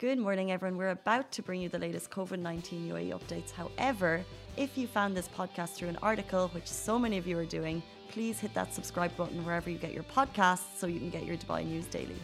Good 0.00 0.18
morning, 0.18 0.50
everyone. 0.50 0.78
We're 0.78 0.96
about 1.02 1.30
to 1.32 1.42
bring 1.42 1.60
you 1.60 1.68
the 1.68 1.78
latest 1.78 2.10
COVID 2.10 2.38
19 2.38 2.88
UAE 2.88 3.10
updates. 3.10 3.50
However, 3.50 4.24
if 4.56 4.78
you 4.78 4.86
found 4.86 5.14
this 5.14 5.28
podcast 5.28 5.74
through 5.74 5.90
an 5.90 5.98
article, 6.02 6.48
which 6.54 6.66
so 6.66 6.98
many 6.98 7.18
of 7.18 7.26
you 7.26 7.38
are 7.38 7.44
doing, 7.44 7.82
please 8.08 8.40
hit 8.40 8.54
that 8.54 8.72
subscribe 8.72 9.14
button 9.14 9.44
wherever 9.44 9.68
you 9.68 9.76
get 9.76 9.92
your 9.92 10.04
podcasts 10.04 10.78
so 10.78 10.86
you 10.86 10.98
can 11.00 11.10
get 11.10 11.26
your 11.26 11.36
Dubai 11.36 11.66
news 11.66 11.84
daily. 11.84 12.16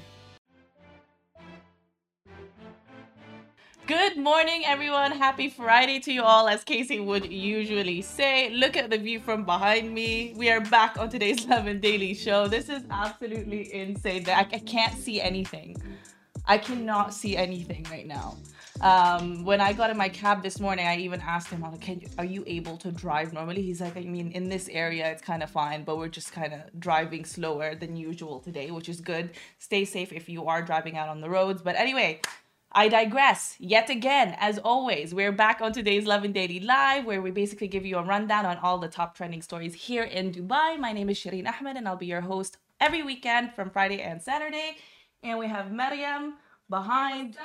Good 3.86 4.16
morning, 4.16 4.62
everyone. 4.64 5.12
Happy 5.12 5.50
Friday 5.50 6.00
to 6.00 6.11
you 6.11 6.22
all, 6.22 6.48
as 6.48 6.64
Casey 6.64 6.98
would 6.98 7.30
usually 7.30 8.00
say. 8.00 8.48
Look 8.54 8.79
at 8.79 8.88
the 8.88 8.96
view 8.96 9.20
from 9.20 9.45
behind 9.45 9.93
me. 9.93 10.32
We 10.34 10.48
are 10.48 10.62
back 10.62 10.96
on 10.98 11.11
today's 11.11 11.45
11 11.50 11.80
Daily 11.80 12.14
Show. 12.14 12.48
This 12.48 12.70
is 12.70 12.84
absolutely 12.90 13.74
insane. 13.74 14.27
I 14.30 14.45
can't 14.45 14.96
see 14.96 15.20
anything. 15.20 15.77
I 16.46 16.58
cannot 16.58 17.12
see 17.12 17.36
anything 17.36 17.86
right 17.90 18.06
now. 18.06 18.36
Um, 18.80 19.45
when 19.45 19.60
I 19.60 19.73
got 19.73 19.91
in 19.91 19.96
my 19.96 20.09
cab 20.09 20.42
this 20.42 20.60
morning, 20.60 20.87
I 20.87 20.98
even 20.98 21.20
asked 21.20 21.48
him, 21.48 21.62
like, 21.62 21.80
Can 21.80 22.00
you, 22.00 22.09
are 22.18 22.24
you 22.24 22.45
able 22.46 22.77
to 22.78 22.92
drive 22.92 23.32
normally? 23.32 23.62
He's 23.62 23.80
like, 23.80 23.96
I 23.96 24.02
mean, 24.02 24.30
in 24.32 24.48
this 24.48 24.68
area, 24.68 25.10
it's 25.10 25.23
kind 25.23 25.42
of 25.42 25.51
fine, 25.51 25.82
but 25.84 25.96
we're 25.96 26.09
just 26.09 26.32
kind 26.32 26.52
of 26.52 26.60
driving 26.78 27.24
slower 27.24 27.74
than 27.74 27.96
usual 27.96 28.40
today, 28.40 28.70
which 28.70 28.88
is 28.88 29.01
good. 29.01 29.30
Stay 29.59 29.84
safe 29.84 30.12
if 30.12 30.28
you 30.28 30.46
are 30.46 30.62
driving 30.62 30.96
out 30.96 31.09
on 31.09 31.20
the 31.20 31.30
roads. 31.30 31.62
But 31.62 31.74
anyway, 31.77 32.20
I 32.70 32.88
digress. 32.88 33.56
Yet 33.59 33.88
again, 33.88 34.37
as 34.38 34.59
always, 34.59 35.15
we're 35.15 35.32
back 35.32 35.60
on 35.62 35.73
today's 35.73 36.04
Lovin 36.04 36.32
Daily 36.32 36.60
Live, 36.60 37.06
where 37.06 37.23
we 37.23 37.30
basically 37.30 37.68
give 37.68 37.87
you 37.87 37.96
a 37.96 38.04
rundown 38.04 38.45
on 38.45 38.59
all 38.59 38.78
the 38.78 38.88
top 38.88 39.16
trending 39.16 39.40
stories 39.40 39.74
here 39.74 40.02
in 40.04 40.32
Dubai. 40.32 40.78
My 40.78 40.92
name 40.92 41.09
is 41.09 41.18
Shireen 41.18 41.48
Ahmed, 41.48 41.76
and 41.76 41.88
I'll 41.88 41.96
be 41.96 42.06
your 42.06 42.20
host 42.20 42.59
every 42.78 43.02
weekend 43.02 43.54
from 43.54 43.70
Friday 43.70 44.02
and 44.02 44.20
Saturday. 44.20 44.76
And 45.27 45.39
we 45.39 45.48
have 45.48 45.73
Mariam 45.73 46.35
behind 46.71 47.37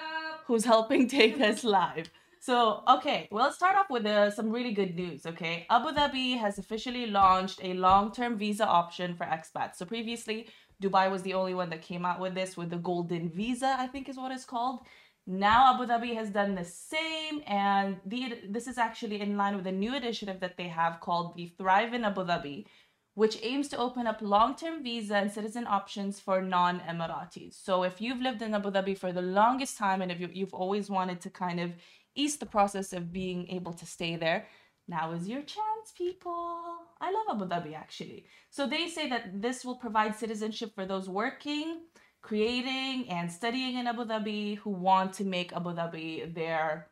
who's 0.46 0.66
helping 0.66 1.08
take 1.20 1.40
us 1.42 1.64
live. 1.64 2.12
So, 2.40 2.82
okay, 2.88 3.28
well, 3.32 3.46
let's 3.46 3.56
start 3.56 3.76
off 3.76 3.90
with 3.90 4.06
uh, 4.06 4.32
some 4.32 4.50
really 4.52 4.72
good 4.72 4.96
news, 4.96 5.26
okay? 5.28 5.68
Abu 5.70 5.90
Dhabi 5.90 6.40
has 6.40 6.58
officially 6.58 7.06
launched 7.06 7.60
a 7.64 7.74
long 7.74 8.12
term 8.12 8.38
visa 8.38 8.66
option 8.66 9.16
for 9.16 9.26
expats. 9.26 9.76
So, 9.76 9.86
previously, 9.86 10.48
Dubai 10.82 11.10
was 11.12 11.22
the 11.22 11.36
only 11.36 11.54
one 11.54 11.70
that 11.70 11.84
came 11.84 12.04
out 12.04 12.20
with 12.20 12.34
this, 12.34 12.58
with 12.58 12.72
the 12.72 12.78
golden 12.78 13.30
visa, 13.30 13.76
I 13.78 13.86
think 13.86 14.10
is 14.10 14.18
what 14.18 14.32
it's 14.32 14.46
called. 14.46 14.80
Now, 15.28 15.76
Abu 15.76 15.86
Dhabi 15.86 16.16
has 16.16 16.32
done 16.32 16.56
the 16.56 16.66
same, 16.66 17.44
and 17.46 17.98
the, 18.08 18.40
this 18.50 18.66
is 18.66 18.80
actually 18.80 19.22
in 19.22 19.38
line 19.38 19.56
with 19.56 19.68
a 19.68 19.72
new 19.72 19.96
initiative 19.96 20.40
that 20.40 20.58
they 20.58 20.68
have 20.68 21.00
called 21.00 21.36
the 21.36 21.54
Thrive 21.60 21.94
in 21.94 22.04
Abu 22.06 22.26
Dhabi, 22.26 22.66
which 23.14 23.38
aims 23.42 23.68
to 23.68 23.78
open 23.78 24.08
up 24.08 24.22
long 24.22 24.56
term 24.56 24.84
visa 24.84 25.16
and 25.16 25.32
citizen 25.32 25.68
options 25.68 26.20
for 26.20 26.42
non 26.42 26.80
Emiratis. 26.82 27.54
So, 27.54 27.84
if 27.84 28.00
you've 28.00 28.22
lived 28.22 28.42
in 28.42 28.54
Abu 28.54 28.72
Dhabi 28.72 28.98
for 28.98 29.12
the 29.12 29.22
longest 29.22 29.78
time 29.78 30.02
and 30.02 30.12
if 30.12 30.20
you, 30.20 30.30
you've 30.32 30.54
always 30.54 30.90
wanted 30.90 31.20
to 31.22 31.30
kind 31.30 31.60
of 31.60 31.72
ease 32.16 32.38
the 32.38 32.46
process 32.46 32.94
of 32.94 33.12
being 33.12 33.48
able 33.50 33.74
to 33.74 33.86
stay 33.86 34.16
there, 34.16 34.48
now 34.88 35.12
is 35.12 35.28
your 35.28 35.42
chance, 35.42 35.92
people. 35.98 36.78
I 37.02 37.12
love 37.12 37.42
Abu 37.42 37.46
Dhabi 37.48 37.76
actually. 37.76 38.26
So, 38.50 38.66
they 38.66 38.88
say 38.88 39.10
that 39.10 39.42
this 39.42 39.66
will 39.66 39.76
provide 39.76 40.16
citizenship 40.16 40.74
for 40.74 40.86
those 40.86 41.10
working, 41.10 41.82
creating, 42.22 43.10
and 43.10 43.30
studying 43.30 43.78
in 43.78 43.88
Abu 43.88 44.06
Dhabi 44.06 44.58
who 44.58 44.70
want 44.70 45.12
to 45.14 45.26
make 45.26 45.52
Abu 45.52 45.72
Dhabi 45.72 46.34
their 46.34 46.88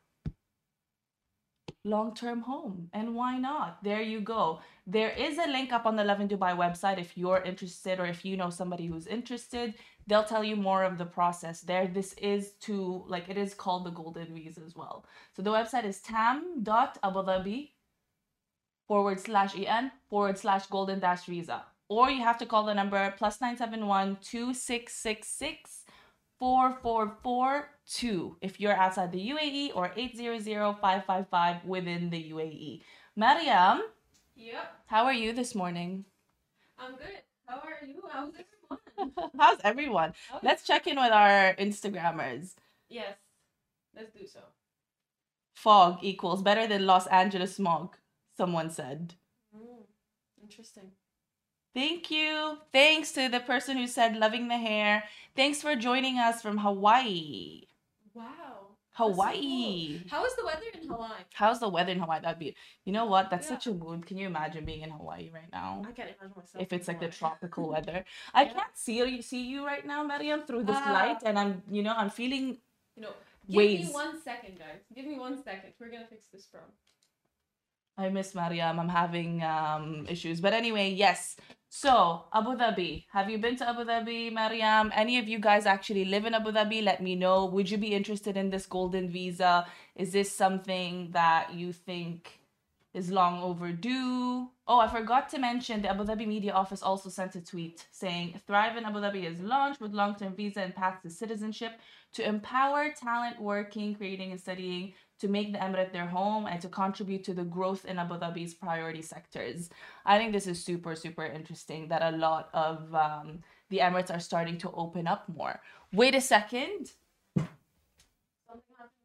long 1.85 2.13
term 2.13 2.41
home. 2.41 2.89
And 2.93 3.15
why 3.15 3.37
not? 3.37 3.83
There 3.83 4.01
you 4.01 4.21
go. 4.21 4.59
There 4.85 5.09
is 5.09 5.37
a 5.37 5.49
link 5.49 5.71
up 5.71 5.85
on 5.85 5.95
the 5.95 6.03
Lovin 6.03 6.27
Dubai 6.27 6.55
website 6.55 6.99
if 6.99 7.17
you're 7.17 7.41
interested 7.41 7.99
or 7.99 8.05
if 8.05 8.25
you 8.25 8.37
know 8.37 8.49
somebody 8.49 8.87
who's 8.87 9.07
interested. 9.07 9.75
They'll 10.07 10.23
tell 10.23 10.43
you 10.43 10.55
more 10.55 10.83
of 10.83 10.97
the 10.97 11.05
process 11.05 11.61
there. 11.61 11.87
This 11.87 12.13
is 12.13 12.53
to, 12.61 13.03
like, 13.07 13.29
it 13.29 13.37
is 13.37 13.53
called 13.53 13.85
the 13.85 13.91
Golden 13.91 14.33
Visa 14.33 14.61
as 14.65 14.75
well. 14.75 15.05
So 15.35 15.41
the 15.43 15.51
website 15.51 15.85
is 15.85 16.01
tam.abudhabi 16.01 17.69
forward 18.87 19.19
slash 19.19 19.55
en 19.55 19.91
forward 20.09 20.37
slash 20.37 20.65
golden 20.65 20.99
dash 20.99 21.25
visa. 21.25 21.63
Or 21.87 22.09
you 22.09 22.23
have 22.23 22.39
to 22.39 22.45
call 22.45 22.65
the 22.65 22.73
number 22.73 23.13
plus 23.17 23.39
971 23.39 24.17
2666 24.21 25.78
4442 26.39 28.37
if 28.41 28.59
you're 28.59 28.73
outside 28.73 29.11
the 29.11 29.29
UAE 29.29 29.71
or 29.75 29.89
800-555 29.89 31.65
within 31.65 32.09
the 32.09 32.31
UAE. 32.31 32.81
Mariam, 33.15 33.81
Yep, 34.35 34.73
how 34.87 35.03
are 35.05 35.13
you 35.13 35.33
this 35.33 35.53
morning? 35.53 36.05
I'm 36.77 36.93
good. 36.93 37.21
How 37.45 37.57
are 37.59 37.85
you? 37.85 38.01
How's 38.13 38.33
everyone? 38.33 39.31
How's 39.37 39.59
everyone? 39.63 40.13
Okay. 40.31 40.39
Let's 40.47 40.63
check 40.65 40.87
in 40.87 40.95
with 40.95 41.11
our 41.11 41.55
Instagrammers. 41.55 42.55
Yes, 42.87 43.17
let's 43.95 44.11
do 44.11 44.25
so. 44.25 44.39
Fog 45.55 45.99
equals 46.01 46.41
better 46.41 46.67
than 46.67 46.85
Los 46.85 47.05
Angeles 47.07 47.57
smog, 47.57 47.97
someone 48.37 48.69
said. 48.69 49.15
Mm, 49.53 49.83
interesting. 50.41 50.91
Thank 51.73 52.09
you. 52.11 52.57
Thanks 52.73 53.11
to 53.13 53.29
the 53.29 53.39
person 53.39 53.77
who 53.77 53.87
said 53.87 54.15
loving 54.17 54.47
the 54.47 54.57
hair. 54.57 55.03
Thanks 55.35 55.61
for 55.61 55.75
joining 55.75 56.17
us 56.17 56.41
from 56.41 56.57
Hawaii. 56.57 57.63
Wow. 58.13 58.25
that's 58.97 58.97
so 58.97 59.13
Hawaii. 59.13 59.99
cool. 59.99 60.09
How 60.09 60.25
is 60.25 60.35
the 60.35 60.45
weather 60.45 60.65
in 60.73 60.89
Hawaii? 60.89 61.21
How's 61.33 61.59
the 61.61 61.69
weather 61.69 61.91
in 61.93 61.99
Hawaii? 61.99 62.19
That'd 62.21 62.39
be, 62.39 62.55
you 62.83 62.91
know 62.91 63.05
what? 63.05 63.29
That's 63.29 63.45
Yeah. 63.47 63.55
such 63.55 63.67
a 63.67 63.73
mood. 63.73 64.05
Can 64.05 64.17
you 64.17 64.27
imagine 64.27 64.65
being 64.65 64.81
in 64.81 64.89
Hawaii 64.89 65.29
right 65.31 65.49
now? 65.53 65.83
I 65.87 65.91
can't 65.93 66.09
imagine 66.09 66.33
myself. 66.35 66.61
If 66.61 66.73
it's 66.73 66.87
like 66.89 66.99
the 66.99 67.07
tropical 67.07 67.69
weather, 67.73 68.03
I 68.33 68.43
Yeah. 68.43 68.53
can't 68.53 68.75
see 68.75 68.97
you, 68.97 69.21
see 69.21 69.43
you 69.47 69.65
right 69.65 69.85
now, 69.85 70.03
Mariam, 70.03 70.41
through 70.45 70.63
this 70.63 70.75
Ah. 70.77 70.91
light, 70.91 71.21
and 71.23 71.39
I'm, 71.39 71.63
you 71.69 71.81
know, 71.83 71.93
I'm 71.95 72.09
feeling. 72.09 72.57
You 72.97 73.03
know, 73.03 73.13
give 73.47 73.55
Waves. 73.55 73.87
me 73.87 73.93
one 73.93 74.21
second, 74.21 74.59
guys. 74.59 74.81
Give 74.93 75.05
me 75.05 75.17
one 75.17 75.41
second. 75.43 75.71
We're 75.79 75.91
gonna 75.91 76.07
fix 76.07 76.27
this 76.33 76.47
problem. 76.47 76.73
I 77.97 78.09
miss 78.09 78.33
Mariam. 78.35 78.79
I'm 78.81 78.89
having 78.89 79.43
um 79.43 80.05
issues, 80.09 80.41
but 80.41 80.51
anyway, 80.53 80.89
yes. 80.91 81.37
So 81.71 82.23
Abu 82.33 82.55
Dhabi, 82.55 83.05
have 83.13 83.29
you 83.29 83.37
been 83.37 83.55
to 83.57 83.69
Abu 83.69 83.83
Dhabi, 83.83 84.33
Mariam? 84.33 84.91
Any 84.93 85.19
of 85.19 85.27
you 85.27 85.37
guys 85.37 85.67
actually 85.67 86.03
live 86.03 86.25
in 86.25 86.33
Abu 86.33 86.51
Dhabi? 86.51 86.83
Let 86.83 87.01
me 87.01 87.13
know. 87.15 87.45
Would 87.45 87.69
you 87.69 87.77
be 87.77 87.93
interested 87.93 88.35
in 88.35 88.49
this 88.49 88.65
golden 88.65 89.07
visa? 89.07 89.67
Is 89.95 90.11
this 90.11 90.31
something 90.35 91.11
that 91.11 91.53
you 91.53 91.71
think 91.71 92.39
is 92.95 93.11
long 93.11 93.43
overdue? 93.43 94.49
Oh, 94.67 94.79
I 94.79 94.87
forgot 94.87 95.29
to 95.29 95.37
mention 95.37 95.83
the 95.83 95.91
Abu 95.91 96.05
Dhabi 96.05 96.27
media 96.27 96.53
office 96.53 96.81
also 96.81 97.07
sent 97.07 97.35
a 97.35 97.41
tweet 97.41 97.85
saying 97.91 98.41
Thrive 98.47 98.75
in 98.75 98.85
Abu 98.85 98.99
Dhabi 98.99 99.25
is 99.25 99.39
launched 99.39 99.79
with 99.79 99.93
long-term 99.93 100.33
visa 100.35 100.61
and 100.61 100.75
path 100.75 101.03
to 101.03 101.09
citizenship 101.11 101.79
to 102.13 102.27
empower 102.27 102.91
talent 102.91 103.39
working, 103.39 103.93
creating, 103.93 104.31
and 104.31 104.41
studying 104.41 104.93
to 105.19 105.27
make 105.27 105.51
the 105.51 105.59
Emirate 105.59 105.91
their 105.91 106.07
home 106.07 106.45
and 106.45 106.61
to 106.61 106.69
contribute 106.69 107.23
to 107.25 107.33
the 107.33 107.43
growth 107.43 107.85
in 107.85 107.99
Abu 107.99 108.15
Dhabi's 108.15 108.53
priority 108.53 109.01
sectors. 109.01 109.69
I 110.05 110.17
think 110.17 110.31
this 110.31 110.47
is 110.47 110.63
super, 110.63 110.95
super 110.95 111.25
interesting 111.25 111.87
that 111.89 112.01
a 112.01 112.17
lot 112.17 112.49
of 112.53 112.93
um, 112.95 113.39
the 113.69 113.79
Emirates 113.79 114.13
are 114.13 114.19
starting 114.19 114.57
to 114.59 114.71
open 114.71 115.07
up 115.07 115.27
more. 115.29 115.61
Wait 115.91 116.15
a 116.15 116.21
second. 116.21 116.93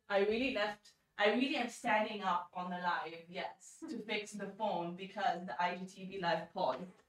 I 0.08 0.19
really 0.19 0.54
left. 0.54 0.91
I 1.19 1.28
really 1.28 1.56
am 1.56 1.69
standing 1.69 2.22
up 2.22 2.50
on 2.54 2.70
the 2.70 2.76
live, 2.76 3.22
yes, 3.28 3.76
to 3.88 3.98
fix 3.98 4.32
the 4.32 4.48
phone 4.58 4.96
because 4.96 5.46
the 5.46 5.54
IGTV 5.60 6.20
live 6.20 6.52
paused. 6.52 7.03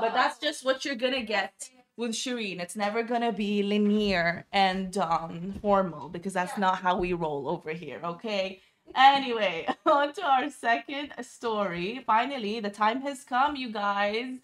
But 0.00 0.14
that's 0.14 0.38
just 0.38 0.64
what 0.64 0.84
you're 0.84 0.94
gonna 0.94 1.22
get 1.22 1.70
with 1.96 2.10
Shireen. 2.12 2.60
It's 2.60 2.76
never 2.76 3.02
gonna 3.02 3.32
be 3.32 3.62
linear 3.62 4.46
and 4.52 4.96
um, 4.98 5.54
formal 5.62 6.08
because 6.08 6.34
that's 6.34 6.52
Yeah. 6.56 6.60
not 6.66 6.78
how 6.78 6.98
we 6.98 7.12
roll 7.12 7.48
over 7.48 7.70
here, 7.72 8.00
okay? 8.04 8.60
Anyway, 8.94 9.66
on 9.86 10.12
to 10.14 10.22
our 10.24 10.50
second 10.50 11.12
story. 11.22 12.02
Finally, 12.06 12.60
the 12.60 12.70
time 12.70 13.00
has 13.02 13.24
come, 13.24 13.56
you 13.56 13.70
guys. 13.72 14.38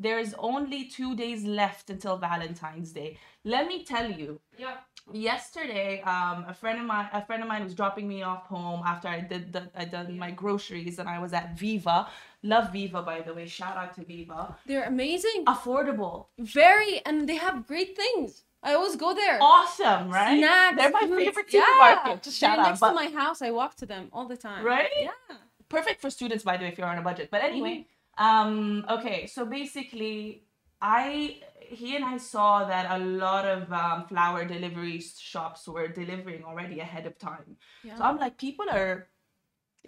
There's 0.00 0.32
only 0.34 0.84
two 0.84 1.16
days 1.16 1.44
left 1.44 1.90
until 1.90 2.16
Valentine's 2.18 2.92
Day. 2.92 3.18
Let 3.44 3.66
me 3.66 3.84
tell 3.84 4.10
you, 4.10 4.40
Yeah. 4.56 4.76
Yesterday 5.12 6.00
um 6.02 6.44
a 6.48 6.54
friend 6.54 6.78
of 6.80 6.86
mine 6.86 7.08
a 7.12 7.24
friend 7.24 7.42
of 7.42 7.48
mine 7.48 7.64
was 7.64 7.74
dropping 7.74 8.06
me 8.08 8.22
off 8.22 8.44
home 8.46 8.82
after 8.86 9.08
i 9.08 9.20
did 9.20 9.52
the 9.52 9.62
i 9.76 9.84
done 9.84 10.18
my 10.18 10.30
groceries 10.30 10.98
and 10.98 11.08
i 11.08 11.18
was 11.18 11.32
at 11.32 11.58
viva 11.58 12.08
love 12.42 12.72
viva 12.72 13.02
by 13.02 13.20
the 13.20 13.32
way 13.32 13.46
shout 13.46 13.76
out 13.76 13.94
to 13.94 14.04
viva 14.04 14.56
They're 14.66 14.84
amazing. 14.84 15.44
affordable 15.46 16.26
Very, 16.38 17.04
and 17.06 17.28
they 17.28 17.36
have 17.36 17.66
great 17.66 17.96
things. 17.96 18.44
I 18.62 18.74
always 18.74 18.96
go 18.96 19.14
there. 19.14 19.38
awesome 19.40 20.08
right 20.10 20.38
Snacks. 20.38 20.76
they're 20.76 20.90
my 20.90 21.06
favorite 21.24 21.46
Yeah. 21.50 21.64
supermarket 21.64 22.22
just 22.22 22.38
shout 22.38 22.56
They're 22.56 22.64
out 22.66 22.68
next 22.70 22.80
but 22.80 22.88
to 22.90 22.94
my 22.94 23.08
house. 23.22 23.42
I 23.42 23.50
walk 23.50 23.74
to 23.76 23.86
them 23.86 24.08
all 24.12 24.26
the 24.26 24.36
time. 24.36 24.64
Right? 24.64 24.88
Yeah. 25.00 25.36
perfect 25.68 26.00
for 26.00 26.10
students 26.10 26.44
by 26.44 26.56
the 26.56 26.64
way 26.64 26.70
if 26.72 26.78
you're 26.78 26.86
on 26.94 26.98
a 26.98 27.02
budget 27.10 27.28
but 27.30 27.42
anyway 27.42 27.76
Mm-hmm. 28.18 28.24
um 28.26 28.84
okay 28.96 29.26
so 29.34 29.44
basically 29.46 30.42
i 30.82 31.36
he 31.68 31.96
and 31.96 32.04
i 32.04 32.16
saw 32.16 32.64
that 32.64 32.86
a 32.90 32.98
lot 32.98 33.44
of 33.46 33.72
um, 33.72 34.06
flower 34.06 34.44
delivery 34.44 35.00
shops 35.00 35.68
were 35.68 35.88
delivering 35.88 36.42
already 36.44 36.80
ahead 36.80 37.06
of 37.06 37.18
time 37.18 37.56
Yeah. 37.84 37.96
so 37.96 38.04
i'm 38.04 38.18
like 38.18 38.36
people 38.38 38.66
are 38.70 39.08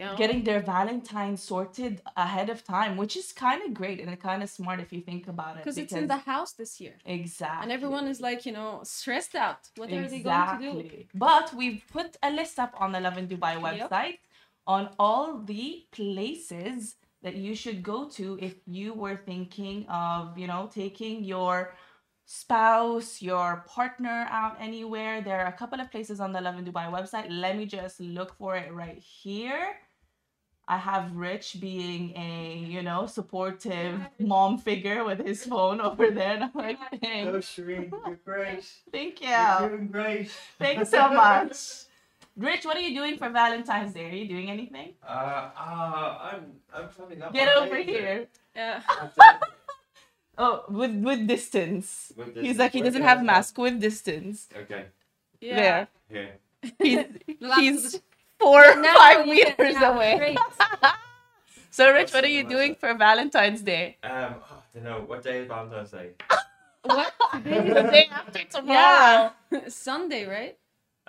know? 0.00 0.17
getting 0.17 0.44
their 0.44 0.61
Valentine 0.61 1.37
sorted 1.37 2.00
ahead 2.17 2.49
of 2.50 2.65
time, 2.65 2.97
which 2.97 3.17
is 3.17 3.32
kind 3.32 3.62
of 3.67 3.75
great 3.75 4.00
and 4.00 4.19
kind 4.21 4.43
of 4.43 4.50
smart 4.50 4.81
if 4.81 4.93
you 4.93 5.00
think 5.00 5.29
about 5.29 5.56
it. 5.56 5.62
because 5.62 5.79
it's 5.79 5.93
in 5.93 6.06
the 6.06 6.23
house 6.32 6.53
this 6.53 6.81
year. 6.81 6.97
exactly 7.05 7.62
And 7.62 7.73
everyone 7.73 8.06
is 8.06 8.21
like, 8.21 8.47
you 8.47 8.53
know, 8.53 8.81
stressed 8.83 9.35
out. 9.35 9.69
What 9.76 9.93
are 9.93 10.09
they 10.09 10.21
going 10.21 10.49
to 10.49 10.59
do? 10.69 11.05
But 11.15 11.53
we've 11.55 11.83
put 11.93 12.17
a 12.23 12.31
list 12.31 12.59
up 12.59 12.73
on 12.79 12.93
the 12.93 13.00
Lovin 13.00 13.26
Dubai 13.29 13.55
website 13.69 14.19
on 14.67 14.91
all 14.99 15.38
the 15.38 15.85
places 15.91 16.97
that 17.23 17.37
you 17.37 17.55
should 17.55 17.83
go 17.83 18.09
to 18.09 18.39
if 18.41 18.55
you 18.67 18.95
were 18.95 19.17
thinking 19.17 19.87
of, 19.89 20.39
you 20.39 20.47
know, 20.47 20.71
taking 20.73 21.23
your 21.25 21.75
spouse, 22.25 23.21
your 23.21 23.65
partner 23.67 24.27
out 24.31 24.57
anywhere. 24.61 25.21
There 25.21 25.41
are 25.41 25.49
a 25.49 25.53
couple 25.53 25.81
of 25.81 25.91
places 25.91 26.21
on 26.21 26.33
the 26.33 26.41
Lovin 26.41 26.65
Dubai 26.65 26.91
website. 26.91 27.27
Let 27.29 27.57
me 27.57 27.67
just 27.67 28.01
look 28.01 28.35
for 28.37 28.57
it 28.57 28.73
right 28.73 28.99
here. 28.99 29.77
I 30.69 30.79
have 30.79 31.17
Rich 31.17 31.57
being 31.61 32.17
a, 32.17 32.57
you 32.57 32.83
know, 32.83 33.07
supportive 33.07 34.01
mom 34.21 34.57
figure 34.57 35.05
with 35.05 35.19
his 35.27 35.45
phone 35.45 35.81
over 35.81 36.13
there. 36.13 36.35
And 36.35 36.45
I'm 36.45 36.53
like, 36.55 36.79
Oh, 37.03 37.43
Shireen, 37.43 37.91
you're 38.07 38.21
great. 38.25 38.65
Thank 38.93 39.21
you. 39.21 39.29
You're 39.29 39.69
doing 39.69 39.89
great. 39.89 40.31
Thanks 40.61 40.91
so 40.91 41.13
much. 41.13 41.57
Rich, 42.41 42.65
what 42.65 42.75
are 42.77 42.81
you 42.81 42.95
doing 42.97 43.19
for 43.19 43.29
Valentine's 43.29 43.93
Day? 43.93 44.07
Are 44.09 44.15
you 44.15 44.27
doing 44.27 44.51
anything? 44.51 44.95
Uh, 45.07 45.51
uh, 45.55 46.19
I'm, 46.33 46.53
I'm 46.75 46.89
coming 46.89 47.21
up. 47.21 47.35
Get 47.35 47.55
over 47.57 47.77
days 47.77 47.87
here. 47.87 48.27
Yeah. 48.57 48.81
Oh, 50.43 50.65
with 50.71 50.95
with 51.05 51.27
distance. 51.27 52.15
With 52.17 52.35
He's 52.35 52.57
like 52.57 52.73
he 52.73 52.81
doesn't 52.81 53.03
have 53.03 53.23
mask 53.23 53.59
with 53.59 53.79
distance. 53.79 54.49
Okay, 54.57 54.87
Yeah. 55.39 55.57
There. 55.61 55.89
here. 56.09 56.35
He's 56.79 57.05
he's 57.59 58.01
four 58.39 58.63
the- 58.63 58.81
Now 58.81 58.95
five 58.97 59.27
you 59.27 59.45
can- 59.45 59.55
meters 59.59 59.77
yeah, 59.79 59.95
away. 59.95 60.37
So 61.71 61.93
Rich, 61.93 62.15
what 62.15 62.25
are 62.25 62.29
you 62.39 62.49
doing 62.49 62.75
for 62.75 62.95
Valentine's 62.95 63.61
Day? 63.61 63.99
Um, 64.03 64.37
oh, 64.41 64.63
I 64.65 64.75
don't 64.75 64.85
know. 64.85 65.05
What 65.07 65.23
day 65.23 65.41
is 65.43 65.47
Valentine's 65.49 65.91
Day? 65.91 66.11
What? 66.85 67.13
The 67.45 67.89
day 67.93 68.09
after 68.11 68.45
tomorrow. 68.45 69.33
Yeah. 69.53 69.69
Sunday, 69.69 70.25
right? 70.27 70.57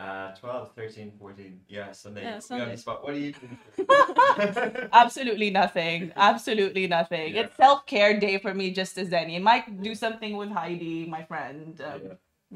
Uh, 0.01 0.33
12, 0.33 0.71
13, 0.75 1.11
14. 1.19 1.59
Yeah, 1.67 1.91
Sunday. 1.91 2.23
Yeah, 2.23 2.39
Sunday. 2.39 2.71
the 2.71 2.77
spot. 2.77 3.03
What 3.03 3.13
are 3.13 3.19
you 3.19 3.33
doing? 3.33 4.87
Absolutely 4.93 5.51
nothing. 5.51 6.11
Absolutely 6.15 6.87
nothing. 6.87 7.35
Yeah. 7.35 7.41
It's 7.41 7.55
self 7.55 7.85
care 7.85 8.19
day 8.19 8.39
for 8.39 8.53
me, 8.53 8.71
just 8.71 8.97
as 8.97 9.13
any. 9.13 9.35
I 9.35 9.39
might 9.39 9.83
do 9.83 9.93
something 9.93 10.37
with 10.37 10.49
Heidi, 10.49 11.05
my 11.05 11.23
friend. 11.23 11.79
Um, 11.81 12.01
Yeah. 12.03 12.13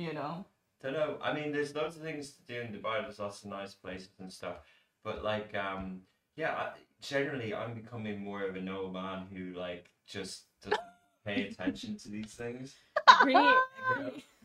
You 0.07 0.13
know. 0.13 0.45
don't 0.81 0.94
know. 0.94 1.18
I 1.21 1.33
mean, 1.33 1.51
there's 1.51 1.74
loads 1.75 1.95
of 1.95 2.01
things 2.01 2.31
to 2.31 2.42
do 2.51 2.62
in 2.62 2.74
Dubai. 2.74 3.01
There's 3.03 3.19
lots 3.19 3.44
of 3.44 3.50
nice 3.51 3.75
places 3.75 4.09
and 4.19 4.31
stuff. 4.31 4.57
But 5.03 5.24
like, 5.24 5.56
um, 5.56 6.01
yeah, 6.36 6.51
I, 6.51 6.71
generally, 7.01 7.53
I'm 7.53 7.75
becoming 7.75 8.24
more 8.24 8.44
of 8.44 8.56
a 8.56 8.62
no 8.62 8.89
man 8.89 9.27
who 9.31 9.57
like 9.57 9.86
just 10.07 10.45
doesn't 10.63 10.80
pay 11.25 11.47
attention 11.47 11.95
to 12.00 12.09
these 12.09 12.33
things. 12.33 12.75
Agree. 13.21 13.38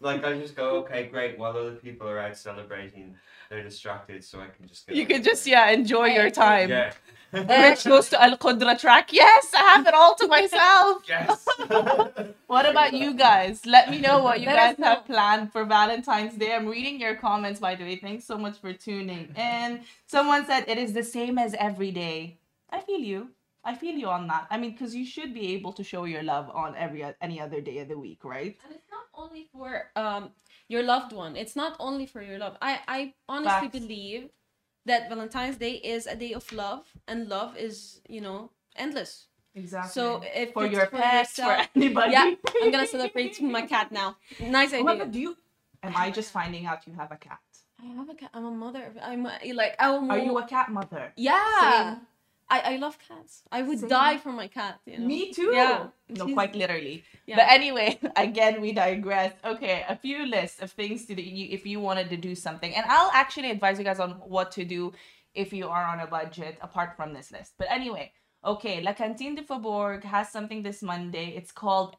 Agree. 0.00 0.22
Like, 0.22 0.24
I 0.24 0.38
just 0.38 0.56
go, 0.56 0.78
okay, 0.80 1.06
great. 1.06 1.38
While 1.38 1.56
other 1.56 1.74
people 1.76 2.08
are 2.08 2.18
out 2.18 2.36
celebrating, 2.36 3.14
they're 3.48 3.62
distracted, 3.62 4.24
so 4.24 4.40
I 4.40 4.46
can 4.48 4.66
just. 4.68 4.86
Get 4.86 4.96
You 4.96 5.06
can 5.06 5.22
just 5.22 5.46
it. 5.46 5.50
yeah 5.50 5.70
enjoy 5.70 6.08
I 6.10 6.14
your 6.14 6.26
agree. 6.26 6.30
time. 6.30 6.68
Yeah. 6.70 6.92
Rich 7.32 7.84
goes 7.92 8.08
to 8.10 8.22
Al 8.22 8.36
Qudra 8.36 8.78
track. 8.78 9.12
Yes, 9.12 9.52
I 9.54 9.60
have 9.60 9.86
it 9.86 9.94
all 9.94 10.14
to 10.16 10.26
myself. 10.26 11.02
yes. 11.08 11.46
What 12.46 12.68
about 12.68 12.92
you 12.94 13.14
guys? 13.14 13.64
Let 13.64 13.90
me 13.90 14.00
know 14.00 14.22
what 14.22 14.40
you 14.40 14.46
Let 14.46 14.76
guys 14.76 14.84
have 14.84 15.04
planned 15.06 15.52
for 15.52 15.64
Valentine's 15.64 16.34
Day. 16.34 16.52
I'm 16.54 16.66
reading 16.66 16.98
your 17.00 17.14
comments, 17.14 17.60
by 17.60 17.76
the 17.76 17.84
way. 17.84 17.96
Thanks 17.96 18.24
so 18.24 18.36
much 18.36 18.58
for 18.58 18.72
tuning 18.72 19.32
in. 19.36 19.82
Someone 20.06 20.44
said 20.46 20.64
it 20.66 20.76
is 20.76 20.92
the 20.92 21.04
same 21.04 21.38
as 21.38 21.54
every 21.54 21.92
day. 21.92 22.38
I 22.70 22.80
feel 22.80 22.98
you. 22.98 23.30
I 23.62 23.74
feel 23.76 23.94
you 23.94 24.08
on 24.08 24.26
that. 24.28 24.46
I 24.50 24.56
mean, 24.58 24.72
because 24.72 24.94
you 24.96 25.04
should 25.06 25.32
be 25.32 25.52
able 25.54 25.72
to 25.74 25.84
show 25.84 26.04
your 26.04 26.22
love 26.24 26.50
on 26.52 26.74
every 26.76 27.04
any 27.20 27.40
other 27.40 27.60
day 27.60 27.78
of 27.78 27.88
the 27.88 27.98
week, 27.98 28.24
right? 28.24 28.56
And 29.22 29.36
it's 29.36 29.48
not 29.48 29.48
only 29.48 29.48
for 29.52 29.90
um 29.96 30.30
your 30.68 30.82
loved 30.82 31.12
one. 31.12 31.36
It's 31.36 31.56
not 31.56 31.76
only 31.78 32.06
for 32.06 32.22
your 32.22 32.38
love. 32.38 32.56
I 32.62 32.80
I 32.88 33.14
honestly 33.28 33.68
Facts. 33.68 33.78
believe 33.78 34.30
that 34.86 35.08
Valentine's 35.08 35.56
Day 35.56 35.72
is 35.72 36.06
a 36.06 36.16
day 36.16 36.32
of 36.32 36.50
love, 36.52 36.86
and 37.06 37.28
love 37.28 37.56
is 37.56 38.00
you 38.08 38.20
know 38.20 38.50
endless. 38.76 39.26
Exactly. 39.54 39.90
So 39.90 40.22
if 40.34 40.52
for 40.52 40.66
your 40.66 40.86
for 40.86 40.96
pets, 40.98 41.36
for 41.36 41.56
anybody. 41.74 42.12
Yeah, 42.12 42.34
I'm 42.62 42.70
gonna 42.70 42.86
celebrate 42.86 43.40
my 43.42 43.62
cat 43.62 43.92
now. 43.92 44.16
Nice 44.40 44.72
Oh 44.72 44.80
idea. 44.86 45.04
God, 45.04 45.12
do 45.12 45.20
you? 45.20 45.36
Am 45.82 45.92
I 45.96 46.10
just 46.10 46.30
finding 46.30 46.66
out 46.66 46.86
you 46.86 46.92
have 46.94 47.10
a 47.10 47.16
cat? 47.16 47.40
I 47.82 47.86
have 47.86 48.08
a 48.08 48.14
cat. 48.14 48.30
I'm 48.34 48.44
a 48.44 48.50
mother. 48.50 48.92
I'm 49.02 49.26
a, 49.26 49.38
like 49.54 49.74
I'm. 49.78 50.10
Are 50.10 50.18
you 50.18 50.36
a 50.38 50.46
cat 50.46 50.70
mother? 50.70 51.12
Yeah. 51.16 51.60
Same. 51.60 52.06
I 52.50 52.60
I 52.72 52.76
love 52.76 52.98
cats. 52.98 53.42
I 53.52 53.62
would 53.62 53.78
Same. 53.80 53.88
die 53.88 54.16
for 54.18 54.32
my 54.32 54.48
cat. 54.48 54.80
You 54.86 54.98
know? 54.98 55.06
Me 55.06 55.32
too. 55.32 55.50
Yeah. 55.54 55.86
No, 56.08 56.26
She's- 56.26 56.34
quite 56.34 56.54
literally. 56.54 57.04
Yeah. 57.26 57.36
But 57.36 57.46
anyway, 57.48 57.98
again, 58.16 58.60
we 58.60 58.72
digress. 58.72 59.32
Okay, 59.44 59.84
a 59.88 59.96
few 59.96 60.26
lists 60.26 60.60
of 60.60 60.72
things 60.72 61.06
to 61.06 61.14
do 61.14 61.22
if 61.22 61.64
you 61.66 61.78
wanted 61.80 62.10
to 62.10 62.16
do 62.16 62.34
something, 62.34 62.74
and 62.74 62.84
I'll 62.88 63.12
actually 63.12 63.50
advise 63.50 63.78
you 63.78 63.84
guys 63.84 64.00
on 64.00 64.12
what 64.36 64.50
to 64.52 64.64
do 64.64 64.92
if 65.34 65.52
you 65.52 65.68
are 65.68 65.84
on 65.84 66.00
a 66.00 66.06
budget 66.08 66.58
apart 66.60 66.96
from 66.96 67.14
this 67.14 67.30
list. 67.30 67.54
But 67.56 67.68
anyway, 67.70 68.12
okay, 68.44 68.82
La 68.82 68.92
Cantine 68.94 69.36
du 69.36 69.42
Faubourg 69.42 70.02
has 70.04 70.28
something 70.30 70.62
this 70.62 70.82
Monday. 70.82 71.34
It's 71.36 71.52
called. 71.52 71.96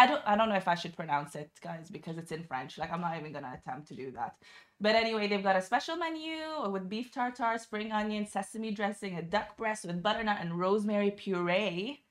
I 0.00 0.06
don't. 0.06 0.22
I 0.26 0.36
don't 0.36 0.48
know 0.48 0.56
if 0.56 0.68
I 0.68 0.74
should 0.74 0.96
pronounce 0.96 1.34
it, 1.34 1.50
guys, 1.62 1.90
because 1.90 2.16
it's 2.18 2.32
in 2.32 2.44
French. 2.44 2.78
Like 2.78 2.92
I'm 2.92 3.00
not 3.02 3.18
even 3.18 3.32
gonna 3.32 3.58
attempt 3.58 3.88
to 3.88 3.94
do 3.94 4.10
that. 4.12 4.36
But 4.80 4.94
anyway, 4.94 5.28
they've 5.28 5.42
got 5.42 5.56
a 5.56 5.62
special 5.62 5.96
menu 5.96 6.36
with 6.70 6.88
beef 6.88 7.12
tartare, 7.12 7.58
spring 7.58 7.92
onion, 7.92 8.26
sesame 8.26 8.70
dressing, 8.70 9.18
a 9.18 9.22
duck 9.22 9.56
breast 9.58 9.84
with 9.84 10.02
butternut 10.02 10.38
and 10.40 10.58
rosemary 10.58 11.10
puree 11.10 12.04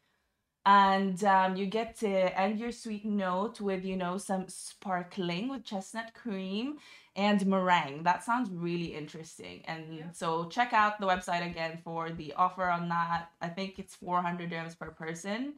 and 0.65 1.23
um, 1.23 1.55
you 1.55 1.65
get 1.65 1.97
to 1.97 2.39
end 2.39 2.59
your 2.59 2.71
sweet 2.71 3.05
note 3.05 3.61
with 3.61 3.83
you 3.85 3.95
know 3.95 4.17
some 4.17 4.47
sparkling 4.47 5.49
with 5.49 5.63
chestnut 5.63 6.13
cream 6.13 6.77
and 7.15 7.45
meringue 7.45 8.03
that 8.03 8.23
sounds 8.23 8.49
really 8.51 8.93
interesting 8.93 9.61
and 9.65 10.03
so 10.13 10.45
check 10.49 10.73
out 10.73 10.99
the 10.99 11.07
website 11.07 11.49
again 11.49 11.79
for 11.83 12.11
the 12.11 12.33
offer 12.33 12.65
on 12.65 12.89
that 12.89 13.29
i 13.41 13.47
think 13.47 13.79
it's 13.79 13.95
400 13.95 14.51
dirhams 14.51 14.77
per 14.77 14.91
person 14.91 15.55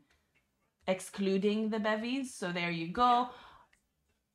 excluding 0.87 1.69
the 1.69 1.79
bevies 1.79 2.33
so 2.33 2.51
there 2.51 2.71
you 2.71 2.87
go 2.87 3.29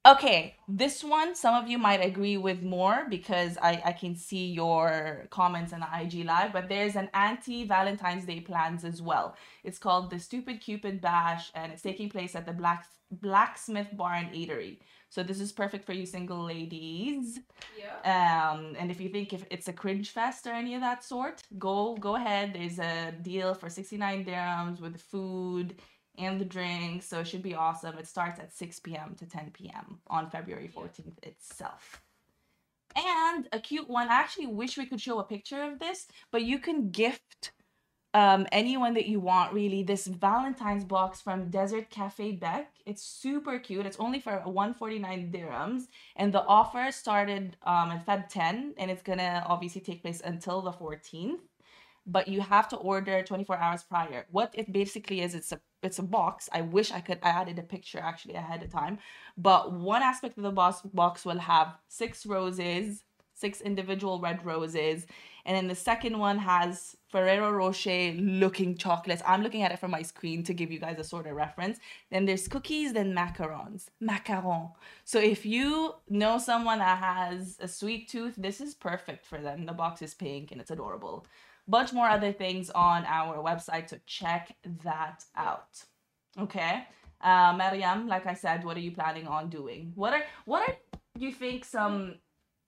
Okay, 0.07 0.55
this 0.69 1.03
one, 1.03 1.35
some 1.35 1.61
of 1.61 1.69
you 1.69 1.79
might 1.79 2.05
agree 2.05 2.37
with 2.37 2.63
more 2.63 3.07
because 3.11 3.59
I, 3.61 3.83
I 3.85 3.93
can 3.93 4.15
see 4.15 4.53
your 4.53 5.27
comments 5.31 5.73
on 5.73 5.81
the 5.81 5.89
IG 6.01 6.25
Live, 6.25 6.53
but 6.53 6.69
there's 6.69 6.95
an 6.95 7.11
anti 7.13 7.67
Valentine's 7.67 8.25
Day 8.25 8.39
plans 8.39 8.85
as 8.85 9.03
well. 9.03 9.35
It's 9.65 9.79
called 9.79 10.11
the 10.11 10.21
Stupid 10.21 10.61
Cupid 10.61 11.01
Bash 11.01 11.51
and 11.57 11.73
it's 11.73 11.83
taking 11.83 12.09
place 12.09 12.37
at 12.37 12.47
the 12.47 12.53
Black, 12.53 12.87
Blacksmith 13.11 13.89
Bar 13.97 14.15
and 14.15 14.31
Eatery. 14.31 14.79
So 15.09 15.25
this 15.25 15.41
is 15.41 15.51
perfect 15.51 15.85
for 15.85 15.93
you 15.93 16.07
single 16.07 16.45
ladies. 16.45 17.41
Yeah. 17.77 18.53
Um, 18.53 18.77
and 18.79 18.93
if 18.93 19.01
you 19.01 19.09
think 19.09 19.33
if 19.33 19.45
it's 19.51 19.67
a 19.67 19.73
cringe 19.73 20.11
fest 20.11 20.47
or 20.47 20.51
any 20.51 20.77
of 20.77 20.83
that 20.83 21.03
sort, 21.03 21.43
go 21.59 21.97
go 21.97 22.15
ahead. 22.15 22.55
There's 22.55 22.79
a 22.79 23.13
deal 23.23 23.55
for 23.55 23.69
69 23.69 24.25
dirhams 24.25 24.81
with 24.81 25.01
food 25.01 25.75
and 26.19 26.41
the 26.41 26.45
drinks, 26.45 27.07
so 27.07 27.21
it 27.21 27.29
should 27.29 27.43
be 27.43 27.55
awesome. 27.55 27.99
It 27.99 28.07
starts 28.07 28.41
at 28.41 28.53
6 28.55 28.81
p.m. 28.81 29.15
to 29.19 29.27
10 29.27 29.51
p.m. 29.53 29.99
on 30.09 30.31
February 30.31 30.71
14th 30.75 31.23
itself. 31.23 32.03
And 32.97 33.49
a 33.53 33.61
cute 33.61 33.89
one. 33.89 34.09
I 34.09 34.15
actually 34.15 34.47
wish 34.47 34.79
we 34.79 34.87
could 34.87 35.01
show 35.01 35.19
a 35.19 35.25
picture 35.25 35.63
of 35.63 35.79
this, 35.79 36.07
but 36.31 36.43
you 36.43 36.59
can 36.59 36.91
gift 36.91 37.53
um, 38.17 38.47
anyone 38.51 38.95
that 38.95 39.07
you 39.07 39.21
want 39.21 39.53
really 39.53 39.83
this 39.83 40.07
Valentine's 40.07 40.85
box 40.85 41.21
from 41.21 41.51
Desert 41.51 41.91
Cafe 41.91 42.33
Beck. 42.33 42.73
It's 42.87 43.03
super 43.03 43.59
cute. 43.59 43.85
It's 43.85 43.99
only 44.01 44.21
for 44.21 44.41
149 44.45 45.31
dirhams, 45.31 45.89
and 46.17 46.33
the 46.33 46.43
offer 46.47 46.91
started 46.91 47.59
um, 47.65 47.91
in 47.91 47.99
Feb 47.99 48.31
10, 48.31 48.75
and 48.79 48.91
it's 48.91 49.03
gonna 49.03 49.45
obviously 49.47 49.83
take 49.83 50.01
place 50.01 50.23
until 50.25 50.63
the 50.63 50.73
14th. 50.73 51.41
But 52.07 52.29
you 52.29 52.41
have 52.41 52.69
to 52.69 52.77
order 52.77 53.23
24 53.23 53.59
hours 53.59 53.83
prior. 53.83 54.25
What 54.31 54.51
it 54.55 54.73
basically 54.73 55.21
is, 55.21 55.35
it's 55.35 55.53
a 55.53 55.61
it's 55.83 55.99
a 55.99 56.03
box. 56.03 56.49
I 56.53 56.63
wish 56.63 56.91
I 56.93 57.01
could 57.01 57.19
I 57.23 57.31
added 57.31 57.59
a 57.59 57.63
picture 57.63 57.99
actually 57.99 58.35
ahead 58.35 58.63
of 58.63 58.71
time. 58.71 58.99
But 59.37 59.73
one 59.73 60.03
aspect 60.03 60.37
of 60.37 60.43
the 60.43 60.51
box 60.51 60.81
box 60.95 61.25
will 61.25 61.39
have 61.39 61.77
six 61.89 62.27
roses, 62.27 63.05
six 63.35 63.61
individual 63.61 64.21
red 64.21 64.45
roses, 64.45 65.07
and 65.47 65.57
then 65.57 65.69
the 65.69 65.77
second 65.77 66.19
one 66.19 66.39
has 66.39 66.97
Ferrero 67.09 67.53
Rocher 67.53 68.13
looking 68.15 68.77
chocolates. 68.77 69.23
I'm 69.25 69.45
looking 69.45 69.63
at 69.63 69.71
it 69.71 69.79
from 69.79 69.93
my 69.93 70.03
screen 70.03 70.43
to 70.43 70.53
give 70.53 70.73
you 70.73 70.81
guys 70.81 70.99
a 70.99 71.05
sort 71.05 71.29
of 71.29 71.37
reference. 71.37 71.79
Then 72.11 72.25
there's 72.25 72.49
cookies, 72.49 72.93
then 72.93 73.15
macarons. 73.15 73.87
Macaron. 74.03 74.73
So 75.05 75.21
if 75.21 75.47
you 75.47 75.95
know 76.09 76.39
someone 76.39 76.81
that 76.81 76.99
has 76.99 77.59
a 77.61 77.69
sweet 77.69 78.09
tooth, 78.09 78.35
this 78.37 78.61
is 78.61 78.75
perfect 78.75 79.25
for 79.25 79.39
them. 79.39 79.67
The 79.67 79.73
box 79.73 80.03
is 80.03 80.15
pink 80.15 80.51
and 80.51 80.61
it's 80.61 80.73
adorable. 80.73 81.27
Bunch 81.69 81.93
more 81.93 82.09
other 82.09 82.33
things 82.33 82.71
on 82.71 83.05
our 83.07 83.43
website, 83.43 83.91
so 83.91 83.99
check 84.07 84.55
that 84.85 85.25
out. 85.37 85.83
Okay. 86.39 86.85
Uh, 87.21 87.55
Mariam, 87.57 88.07
like 88.07 88.27
I 88.27 88.35
said, 88.35 88.65
what 88.65 88.77
are 88.77 88.81
you 88.81 88.93
planning 88.93 89.27
on 89.27 89.49
doing? 89.49 89.93
What 89.95 90.13
are 90.13 90.23
what 90.45 90.69
are 90.69 90.77
you 91.19 91.33
think 91.33 91.65
some 91.65 92.17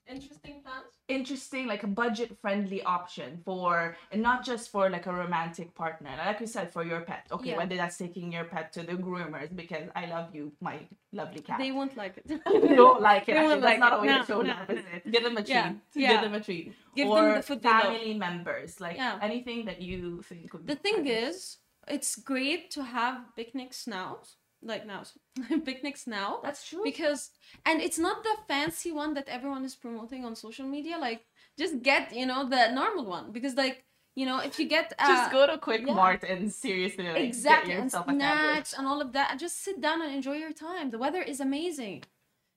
Interesting 0.08 0.62
plans. 0.62 0.86
interesting, 1.08 1.66
like 1.66 1.82
a 1.82 1.86
budget 1.86 2.36
friendly 2.40 2.82
option 2.82 3.40
for, 3.44 3.96
and 4.12 4.22
not 4.22 4.44
just 4.44 4.70
for 4.70 4.88
like 4.90 5.06
a 5.06 5.12
romantic 5.12 5.74
partner. 5.74 6.10
Like 6.18 6.40
we 6.40 6.46
said, 6.46 6.70
for 6.72 6.82
your 6.84 7.00
pet. 7.02 7.26
Okay, 7.30 7.50
Yeah. 7.50 7.56
whether 7.58 7.76
that's 7.76 7.96
taking 7.98 8.32
your 8.32 8.44
pet 8.44 8.72
to 8.74 8.82
the 8.82 8.94
groomers 8.94 9.54
because 9.54 9.88
I 9.94 10.06
love 10.06 10.34
you, 10.34 10.52
my 10.60 10.80
lovely 11.12 11.40
cat. 11.42 11.58
They 11.58 11.72
won't 11.72 11.96
like 11.96 12.16
it. 12.18 12.26
They 12.68 12.74
don't 12.74 13.00
like 13.02 13.28
it. 13.28 13.34
They 13.34 13.38
Actually, 13.38 13.60
that's 13.60 13.64
like 13.70 13.78
not 13.80 13.92
it. 13.92 13.98
a 13.98 14.00
way 14.02 14.06
No, 14.08 14.18
to 14.20 14.26
show 14.26 14.40
no, 14.42 14.48
love, 14.54 14.68
no. 14.68 14.74
is 14.74 14.84
it? 14.94 15.12
Give 15.12 15.22
them 15.24 15.36
a 15.36 15.42
treat. 15.42 15.76
Yeah, 15.94 16.12
Give 16.12 16.20
them 16.22 16.34
a 16.34 16.40
treat. 16.40 16.74
Give 16.96 17.08
or 17.08 17.22
them 17.22 17.34
the 17.36 17.42
food 17.42 17.62
family 17.62 18.14
members, 18.14 18.80
like 18.80 18.96
Yeah. 18.96 19.18
anything 19.22 19.64
that 19.66 19.80
you 19.82 20.22
think 20.22 20.52
would 20.52 20.64
be 20.66 20.72
the 20.74 20.80
thing 20.80 20.96
fun. 21.04 21.06
is, 21.06 21.58
it's 21.86 22.16
great 22.16 22.70
to 22.72 22.82
have 22.84 23.16
picnics 23.36 23.86
now, 23.86 24.18
like 24.62 24.86
now, 24.86 25.02
picnics 25.64 26.06
now. 26.06 26.40
that's 26.42 26.68
true. 26.68 26.82
because 26.84 27.30
and 27.64 27.80
it's 27.80 27.98
not 27.98 28.22
the 28.22 28.36
fancy 28.46 28.92
one 28.92 29.14
that 29.14 29.28
everyone 29.28 29.64
is 29.64 29.74
promoting 29.74 30.24
on 30.24 30.34
social 30.34 30.66
media 30.66 30.98
like 30.98 31.24
just 31.56 31.82
get 31.82 32.14
you 32.14 32.26
know 32.26 32.48
the 32.48 32.70
normal 32.72 33.04
one 33.04 33.32
because 33.32 33.54
like 33.54 33.84
you 34.14 34.26
know 34.26 34.38
if 34.40 34.58
you 34.58 34.66
get 34.68 34.92
uh, 34.98 35.06
just 35.06 35.30
go 35.32 35.46
to 35.46 35.58
Quick 35.58 35.84
yeah. 35.86 35.94
Mart 35.94 36.24
and 36.24 36.52
seriously 36.52 37.06
like, 37.06 37.22
exactly 37.22 37.72
get 37.72 37.80
and 37.82 37.90
snacks 37.90 38.74
and 38.76 38.86
all 38.86 39.00
of 39.00 39.12
that 39.12 39.30
and 39.30 39.40
just 39.40 39.62
sit 39.62 39.80
down 39.80 40.02
and 40.02 40.12
enjoy 40.14 40.34
your 40.34 40.52
time 40.52 40.90
the 40.90 40.98
weather 40.98 41.22
is 41.22 41.40
amazing 41.40 42.02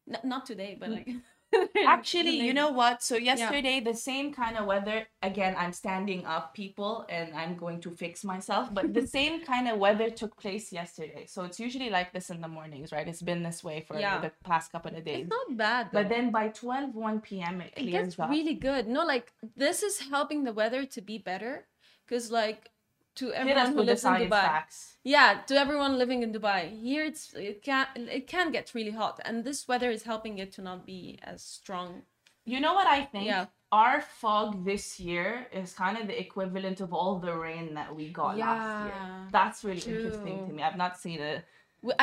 N- 0.10 0.20
not 0.24 0.46
today 0.46 0.76
but 0.80 0.90
like 0.90 1.10
Actually, 1.86 2.40
you 2.40 2.54
know 2.54 2.72
what? 2.72 3.04
So 3.04 3.16
yesterday, 3.18 3.80
the 3.80 3.94
same 3.94 4.34
kind 4.34 4.58
of 4.58 4.66
weather. 4.66 5.06
Again, 5.22 5.56
I'm 5.58 5.74
standing 5.74 6.26
up, 6.26 6.54
people, 6.54 7.06
and 7.10 7.34
I'm 7.36 7.56
going 7.58 7.82
to 7.82 7.92
fix 7.92 8.24
myself. 8.24 8.74
But 8.74 8.94
the 8.94 9.06
same 9.20 9.42
kind 9.46 9.68
of 9.68 9.78
weather 9.78 10.10
took 10.10 10.38
place 10.40 10.72
yesterday. 10.72 11.26
So 11.28 11.44
it's 11.44 11.60
usually 11.60 11.90
like 11.90 12.14
this 12.14 12.30
in 12.30 12.42
the 12.42 12.48
mornings, 12.48 12.92
right? 12.92 13.08
It's 13.08 13.22
been 13.22 13.44
this 13.44 13.64
way 13.64 13.82
for 13.88 14.00
Yeah. 14.00 14.20
the 14.22 14.32
past 14.44 14.72
couple 14.72 14.96
of 14.96 15.04
days. 15.04 15.28
it's 15.28 15.30
not 15.30 15.58
bad 15.58 15.90
But 15.92 16.10
then 16.10 16.32
by 16.32 16.48
12, 16.50 16.96
1 16.96 17.22
p.m., 17.22 17.62
it 17.62 17.74
it 17.76 17.92
gets 17.92 18.18
up. 18.20 18.30
really 18.30 18.54
good 18.56 18.88
no 18.88 19.04
like 19.06 19.32
this 19.56 19.84
is 19.84 20.00
helping 20.10 20.44
the 20.44 20.54
weather 20.54 20.86
to 20.86 21.02
be 21.02 21.18
better 21.18 21.68
because 22.06 22.32
like 22.32 22.71
to 23.20 23.26
everyone 23.34 23.72
who 23.74 23.82
lives 23.90 24.04
in 24.06 24.14
dubai 24.14 24.42
facts. 24.52 24.80
yeah 25.04 25.30
to 25.48 25.54
everyone 25.64 25.98
living 26.04 26.22
in 26.26 26.30
dubai 26.38 26.62
here 26.88 27.04
it's 27.12 27.24
it 27.50 27.62
can 27.70 27.86
it 28.18 28.26
can 28.34 28.48
get 28.52 28.66
really 28.78 28.92
hot 29.02 29.16
and 29.26 29.36
this 29.48 29.60
weather 29.70 29.90
is 29.98 30.04
helping 30.12 30.36
it 30.44 30.50
to 30.56 30.62
not 30.70 30.80
be 30.94 31.02
as 31.34 31.40
strong 31.60 31.92
You 32.54 32.60
know 32.66 32.74
what 32.80 32.88
I 32.98 33.00
think? 33.12 33.26
Yeah. 33.32 33.46
Our 33.82 33.98
fog 34.20 34.48
this 34.72 34.86
year 35.08 35.28
is 35.60 35.68
kind 35.84 35.96
of 36.00 36.04
the 36.12 36.18
equivalent 36.26 36.78
of 36.86 36.90
all 37.00 37.14
the 37.26 37.34
rain 37.48 37.66
that 37.80 37.90
we 37.98 38.06
got 38.22 38.32
last 38.46 38.70
year. 38.86 38.96
Yeah, 38.96 39.28
That's 39.38 39.60
really 39.68 39.86
interesting 39.94 40.38
to 40.48 40.52
me. 40.56 40.60
I've 40.68 40.80
not 40.86 40.94
seen 41.04 41.20
it. 41.32 41.38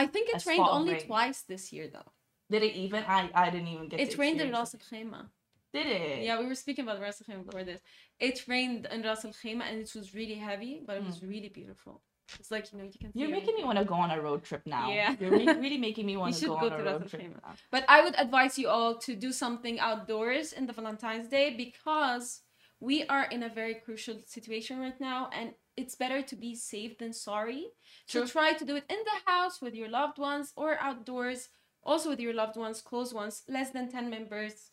I 0.03 0.05
think 0.15 0.25
it 0.35 0.41
rained 0.50 0.69
only 0.79 0.95
rain. 0.99 1.07
twice 1.09 1.41
this 1.53 1.65
year 1.75 1.87
though 1.97 2.11
Did 2.53 2.62
it 2.69 2.75
even? 2.85 3.00
I 3.17 3.21
I 3.45 3.47
didn't 3.55 3.71
even 3.75 3.87
get. 3.91 3.99
it 4.07 4.12
rained 4.23 4.41
in 4.45 4.49
experience 4.49 4.59
ras 4.59 4.71
al 4.79 4.83
khaimah 4.91 5.23
it. 5.27 5.38
Did 5.75 5.87
it? 5.87 6.23
yeah 6.25 6.39
we 6.41 6.47
were 6.47 6.55
speaking 6.55 6.85
about 6.85 7.01
ras 7.01 7.21
al 7.21 7.27
khaimah 7.27 7.47
before 7.47 7.65
this 7.65 7.81
it 8.19 8.37
rained 8.49 8.89
in 8.91 9.03
ras 9.03 9.25
al 9.25 9.33
khaimah 9.33 9.67
and 9.71 9.79
it 9.81 9.93
was 9.95 10.15
really 10.15 10.35
heavy 10.35 10.83
but 10.87 10.97
it 10.97 11.05
was 11.05 11.23
really 11.23 11.49
beautiful 11.49 12.01
it's 12.39 12.51
like 12.51 12.71
you 12.73 12.79
know 12.79 12.85
you 12.85 12.99
can 13.01 13.13
see 13.13 13.19
Hmm. 13.19 13.21
You're 13.21 13.31
making 13.31 13.57
me 13.57 13.65
want 13.65 13.79
to 13.79 13.85
go 13.85 13.95
on 13.95 14.11
a 14.11 14.21
road 14.21 14.43
trip 14.45 14.63
now. 14.67 14.91
Yeah. 14.91 15.17
You're 15.21 15.31
re- 15.31 15.47
really 15.65 15.79
making 15.79 16.05
me 16.07 16.17
want 16.17 16.35
to 16.35 16.47
go, 16.47 16.61
go 16.61 16.67
on 16.67 16.81
a 16.81 16.85
road 16.85 17.09
trip. 17.09 17.23
Now. 17.23 17.55
But 17.71 17.85
I 17.89 18.03
would 18.05 18.15
advise 18.19 18.59
you 18.59 18.69
all 18.69 18.99
to 18.99 19.15
do 19.17 19.33
something 19.33 19.81
outdoors 19.81 20.53
in 20.53 20.67
the 20.67 20.75
Valentine's 20.75 21.29
Day 21.29 21.55
because 21.57 22.43
we 22.81 23.05
are 23.07 23.25
in 23.25 23.43
a 23.45 23.49
very 23.49 23.75
crucial 23.77 24.17
situation 24.27 24.79
right 24.79 25.01
now 25.01 25.31
and 25.33 25.55
it's 25.77 25.95
better 25.95 26.21
to 26.23 26.37
be 26.37 26.55
safe 26.55 26.99
than 26.99 27.13
sorry. 27.13 27.69
So 28.07 28.27
try 28.27 28.53
to 28.53 28.65
do 28.65 28.77
it 28.77 28.85
in 28.91 28.99
the 29.11 29.31
house 29.33 29.63
with 29.63 29.75
your 29.75 29.89
loved 29.89 30.19
ones 30.19 30.53
or 30.55 30.77
outdoors, 30.81 31.49
also 31.83 32.11
with 32.11 32.21
your 32.21 32.35
loved 32.35 32.57
ones, 32.57 32.83
close 32.83 33.15
ones, 33.15 33.43
less 33.49 33.71
than 33.71 33.91
10 33.91 34.11
members 34.11 34.71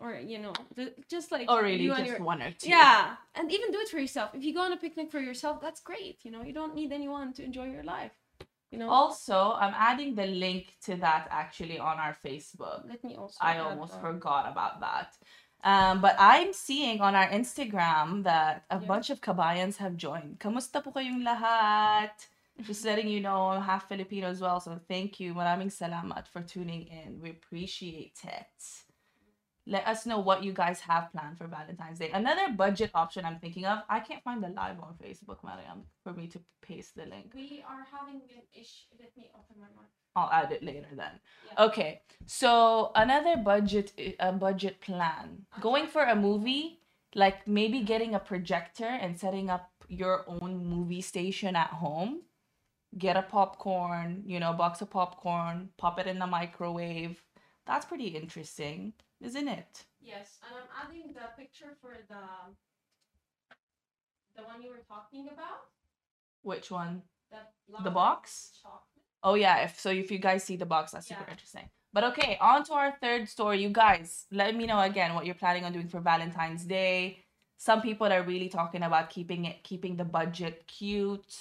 or 0.00 0.14
you 0.14 0.38
know, 0.38 0.52
ju- 0.76 0.92
just 1.08 1.30
like 1.30 1.46
Or 1.50 1.60
Oh, 1.60 1.62
really, 1.62 1.84
you 1.84 1.94
just 1.94 2.06
your 2.06 2.22
one 2.22 2.42
or 2.42 2.50
two. 2.50 2.68
yeah, 2.68 3.16
and 3.34 3.50
even 3.52 3.70
do 3.70 3.78
it 3.80 3.88
for 3.88 3.98
yourself. 3.98 4.34
If 4.34 4.42
you 4.44 4.52
go 4.54 4.60
on 4.62 4.72
a 4.72 4.76
picnic 4.76 5.10
for 5.10 5.20
yourself, 5.20 5.60
that's 5.60 5.80
great. 5.80 6.24
You 6.24 6.30
know, 6.30 6.42
you 6.42 6.52
don't 6.52 6.74
need 6.74 6.92
anyone 6.92 7.32
to 7.34 7.44
enjoy 7.44 7.70
your 7.70 7.84
life. 7.84 8.12
You 8.74 8.78
know, 8.82 8.90
Also, 8.90 9.54
I'm 9.54 9.70
adding 9.76 10.16
the 10.18 10.26
link 10.26 10.74
to 10.90 10.96
that 10.98 11.28
actually 11.30 11.78
on 11.78 11.98
our 12.02 12.16
Facebook. 12.26 12.82
let 12.90 13.04
me 13.04 13.14
also. 13.14 13.38
I 13.40 13.58
almost 13.62 13.94
that. 13.94 14.02
forgot 14.02 14.50
about 14.50 14.80
that. 14.82 15.14
Um, 15.62 16.00
but 16.02 16.16
I'm 16.18 16.52
seeing 16.52 17.00
on 17.00 17.14
our 17.14 17.28
Instagram 17.30 18.24
that 18.24 18.66
a 18.68 18.76
Yeah. 18.82 18.86
bunch 18.90 19.08
of 19.14 19.20
Kabayans 19.22 19.78
have 19.78 19.96
joined. 19.96 20.40
Kamusta 20.42 20.82
po 20.82 20.90
kayong 20.90 21.22
lahat? 21.22 22.10
Just 22.66 22.84
letting 22.90 23.06
you 23.08 23.20
know 23.22 23.54
I'm 23.54 23.62
half 23.62 23.88
Filipino 23.88 24.26
as 24.28 24.42
well. 24.42 24.58
So 24.60 24.76
thank 24.90 25.20
you. 25.22 25.32
Maraming 25.38 25.70
salamat 25.70 26.26
for 26.28 26.42
tuning 26.42 26.84
in. 26.90 27.22
We 27.22 27.30
appreciate 27.30 28.18
it. 28.26 28.83
Let 29.66 29.86
us 29.86 30.04
know 30.04 30.18
what 30.18 30.44
you 30.44 30.52
guys 30.52 30.80
have 30.80 31.10
planned 31.10 31.38
for 31.38 31.46
Valentine's 31.46 31.98
Day. 31.98 32.10
Another 32.12 32.52
budget 32.52 32.90
option 32.94 33.24
I'm 33.24 33.38
thinking 33.38 33.64
of. 33.64 33.78
I 33.88 34.00
can't 34.00 34.22
find 34.22 34.42
the 34.42 34.48
live 34.48 34.78
on 34.80 34.94
Facebook, 35.02 35.38
Mariam, 35.42 35.84
for 36.02 36.12
me 36.12 36.26
to 36.28 36.40
paste 36.60 36.96
the 36.96 37.06
link. 37.06 37.32
We 37.34 37.64
are 37.66 37.86
having 37.90 38.16
an 38.16 38.42
issue. 38.52 38.92
Let 39.00 39.16
me 39.16 39.30
open 39.34 39.60
my 39.60 39.68
mic. 39.68 39.88
I'll 40.16 40.30
add 40.30 40.52
it 40.52 40.62
later 40.62 40.88
then. 40.94 41.18
Yeah. 41.46 41.64
Okay, 41.64 42.02
so 42.26 42.92
another 42.94 43.36
budget 43.36 43.92
eh, 43.98 44.12
a 44.20 44.32
budget 44.32 44.80
plan. 44.80 45.46
Going 45.60 45.86
for 45.86 46.02
a 46.02 46.14
movie, 46.14 46.80
like 47.14 47.48
maybe 47.48 47.80
getting 47.80 48.14
a 48.14 48.20
projector 48.20 48.86
and 48.86 49.18
setting 49.18 49.48
up 49.50 49.70
your 49.88 50.24
own 50.28 50.66
movie 50.66 51.00
station 51.00 51.56
at 51.56 51.70
home. 51.70 52.20
Get 52.96 53.16
a 53.16 53.22
popcorn, 53.22 54.22
you 54.24 54.38
know, 54.38 54.52
box 54.52 54.82
of 54.82 54.90
popcorn, 54.90 55.70
pop 55.78 55.98
it 55.98 56.06
in 56.06 56.20
the 56.20 56.28
microwave. 56.28 57.23
That's 57.66 57.86
pretty 57.86 58.08
interesting, 58.08 58.92
isn't 59.20 59.48
it? 59.48 59.84
Yes, 60.02 60.38
and 60.46 60.54
I'm 60.58 60.68
adding 60.86 61.12
the 61.14 61.28
picture 61.36 61.76
for 61.80 61.96
the 62.08 62.24
the 64.36 64.42
one 64.42 64.62
you 64.62 64.70
were 64.70 64.84
talking 64.86 65.28
about. 65.32 65.68
Which 66.42 66.70
one? 66.70 67.02
The, 67.30 67.38
The 67.82 67.90
box? 67.90 68.58
chocolate. 68.62 68.80
Oh 69.22 69.34
yeah, 69.34 69.64
if 69.64 69.80
so 69.80 69.90
if 69.90 70.10
you 70.10 70.18
guys 70.18 70.44
see 70.44 70.56
the 70.56 70.66
box, 70.66 70.92
that's 70.92 71.08
super 71.08 71.24
interesting. 71.30 71.70
But 71.94 72.04
okay, 72.04 72.36
on 72.40 72.64
to 72.64 72.72
our 72.74 72.92
third 73.00 73.28
story. 73.28 73.62
You 73.62 73.70
guys, 73.70 74.26
let 74.30 74.54
me 74.54 74.66
know 74.66 74.80
again 74.80 75.14
what 75.14 75.24
you're 75.24 75.34
planning 75.36 75.64
on 75.64 75.72
doing 75.72 75.88
for 75.88 76.00
Valentine's 76.00 76.64
Day. 76.64 77.24
Some 77.56 77.80
people 77.80 78.12
are 78.12 78.22
really 78.22 78.48
talking 78.48 78.82
about 78.82 79.08
keeping 79.08 79.46
it 79.46 79.62
keeping 79.62 79.96
the 79.96 80.04
budget 80.04 80.66
cute, 80.66 81.34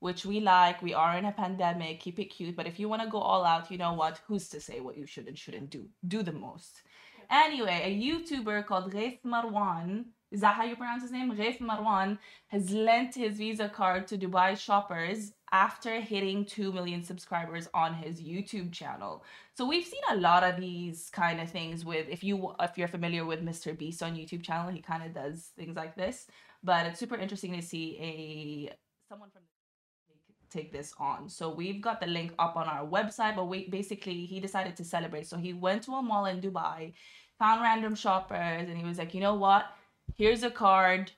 which 0.00 0.24
we 0.24 0.40
like. 0.40 0.82
We 0.82 0.94
are 0.94 1.16
in 1.16 1.24
a 1.24 1.32
pandemic, 1.32 2.00
keep 2.00 2.18
it 2.18 2.26
cute. 2.26 2.56
But 2.56 2.66
if 2.66 2.78
you 2.78 2.88
want 2.88 3.02
to 3.02 3.08
go 3.08 3.18
all 3.18 3.44
out, 3.44 3.70
you 3.70 3.78
know 3.78 3.94
what? 3.94 4.20
Who's 4.26 4.48
to 4.50 4.60
say 4.60 4.80
what 4.80 4.96
you 4.96 5.06
should 5.06 5.28
and 5.28 5.38
shouldn't 5.38 5.70
do? 5.70 5.86
Do 6.06 6.22
the 6.22 6.32
most. 6.32 6.82
Anyway, 7.30 7.80
a 7.84 8.02
YouTuber 8.02 8.66
called 8.66 8.92
Ghaith 8.92 9.18
Marwan, 9.24 10.06
is 10.30 10.40
that 10.40 10.54
how 10.54 10.64
you 10.64 10.76
pronounce 10.76 11.02
his 11.02 11.12
name? 11.12 11.30
Ghaith 11.34 11.58
Marwan 11.58 12.18
has 12.48 12.70
lent 12.70 13.14
his 13.14 13.36
Visa 13.36 13.68
card 13.68 14.06
to 14.08 14.18
Dubai 14.18 14.58
shoppers 14.58 15.32
after 15.52 16.00
hitting 16.00 16.44
2 16.44 16.72
million 16.72 17.02
subscribers 17.02 17.68
on 17.72 17.94
his 17.94 18.20
YouTube 18.20 18.72
channel. 18.72 19.24
So 19.54 19.66
we've 19.66 19.86
seen 19.86 20.02
a 20.10 20.16
lot 20.16 20.44
of 20.44 20.60
these 20.60 21.10
kind 21.10 21.40
of 21.40 21.50
things 21.50 21.84
with 21.84 22.08
if 22.08 22.22
you 22.22 22.54
if 22.60 22.76
you're 22.76 22.88
familiar 22.88 23.24
with 23.24 23.44
Mr. 23.44 23.76
Beast 23.76 24.02
on 24.02 24.16
YouTube 24.16 24.42
channel, 24.42 24.70
he 24.70 24.80
kind 24.80 25.02
of 25.02 25.14
does 25.14 25.50
things 25.56 25.76
like 25.76 25.96
this. 25.96 26.26
But 26.62 26.86
it's 26.86 27.00
super 27.00 27.16
interesting 27.16 27.54
to 27.54 27.62
see 27.62 27.96
a 27.98 28.76
someone 29.08 29.30
from 29.30 29.42
take 30.50 30.72
this 30.72 30.94
on. 30.98 31.28
So 31.28 31.52
we've 31.52 31.80
got 31.80 32.00
the 32.00 32.06
link 32.06 32.32
up 32.38 32.56
on 32.56 32.66
our 32.66 32.86
website, 32.86 33.36
but 33.36 33.46
we 33.46 33.68
basically 33.68 34.24
he 34.26 34.40
decided 34.40 34.76
to 34.76 34.84
celebrate. 34.84 35.26
So 35.26 35.36
he 35.36 35.52
went 35.52 35.82
to 35.84 35.92
a 35.92 36.02
mall 36.02 36.26
in 36.26 36.40
Dubai, 36.40 36.94
found 37.38 37.62
random 37.62 37.94
shoppers, 37.94 38.68
and 38.68 38.76
he 38.76 38.84
was 38.84 38.98
like, 38.98 39.14
you 39.14 39.20
know 39.20 39.34
what? 39.34 39.66
Here's 40.16 40.42
a 40.42 40.50
card. 40.50 41.12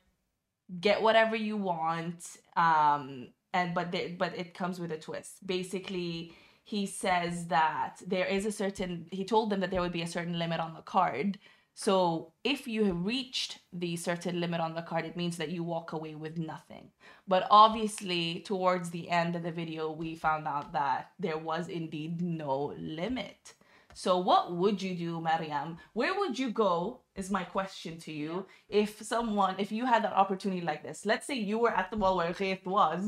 Get 0.81 1.03
whatever 1.03 1.37
you 1.37 1.57
want. 1.57 2.25
Um, 2.57 3.29
and 3.53 3.75
but 3.75 3.91
they, 3.91 4.17
but 4.19 4.37
it 4.37 4.55
comes 4.55 4.79
with 4.79 4.93
a 4.93 4.99
twist. 4.99 5.47
Basically, 5.47 6.33
he 6.65 6.87
says 6.87 7.49
that 7.49 8.01
there 8.07 8.27
is 8.27 8.47
a 8.47 8.53
certain. 8.53 9.07
He 9.11 9.25
told 9.25 9.51
them 9.51 9.61
that 9.61 9.71
there 9.71 9.81
would 9.81 9.93
be 9.93 10.03
a 10.03 10.07
certain 10.07 10.39
limit 10.39 10.61
on 10.61 10.75
the 10.75 10.83
card. 10.83 11.39
So 11.85 12.33
if 12.45 12.69
you 12.69 12.85
have 12.85 13.07
reached 13.07 13.61
the 13.73 13.97
certain 13.97 14.39
limit 14.39 14.61
on 14.61 14.75
the 14.75 14.83
card, 14.83 15.07
it 15.07 15.17
means 15.17 15.39
that 15.39 15.49
you 15.49 15.63
walk 15.65 15.93
away 15.95 16.15
with 16.15 16.37
nothing. 16.37 16.91
But 17.27 17.47
obviously, 17.51 18.41
towards 18.41 18.91
the 18.91 19.09
end 19.09 19.35
of 19.35 19.43
the 19.45 19.51
video, 19.51 19.91
we 19.91 20.15
found 20.15 20.47
out 20.47 20.75
that 20.75 21.13
there 21.19 21.39
was 21.39 21.69
indeed 21.69 22.21
no 22.21 22.75
limit. 22.79 23.55
So, 23.95 24.19
what 24.19 24.53
would 24.53 24.83
you 24.83 24.95
do, 24.95 25.23
Mariam? 25.23 25.79
Where 25.95 26.13
would 26.19 26.39
you 26.39 26.51
go? 26.51 27.01
Is 27.17 27.31
my 27.31 27.45
question 27.45 27.97
to 28.01 28.13
you. 28.13 28.45
If 28.69 29.01
someone, 29.01 29.55
if 29.59 29.73
you 29.73 29.87
had 29.87 30.05
that 30.05 30.13
opportunity 30.13 30.61
like 30.61 30.83
this, 30.83 31.07
let's 31.07 31.27
say 31.27 31.37
you 31.37 31.57
were 31.59 31.71
at 31.81 31.91
the 31.91 31.97
mall 31.97 32.19
where 32.19 32.35
Ghaith 32.35 32.67
was, 32.67 33.01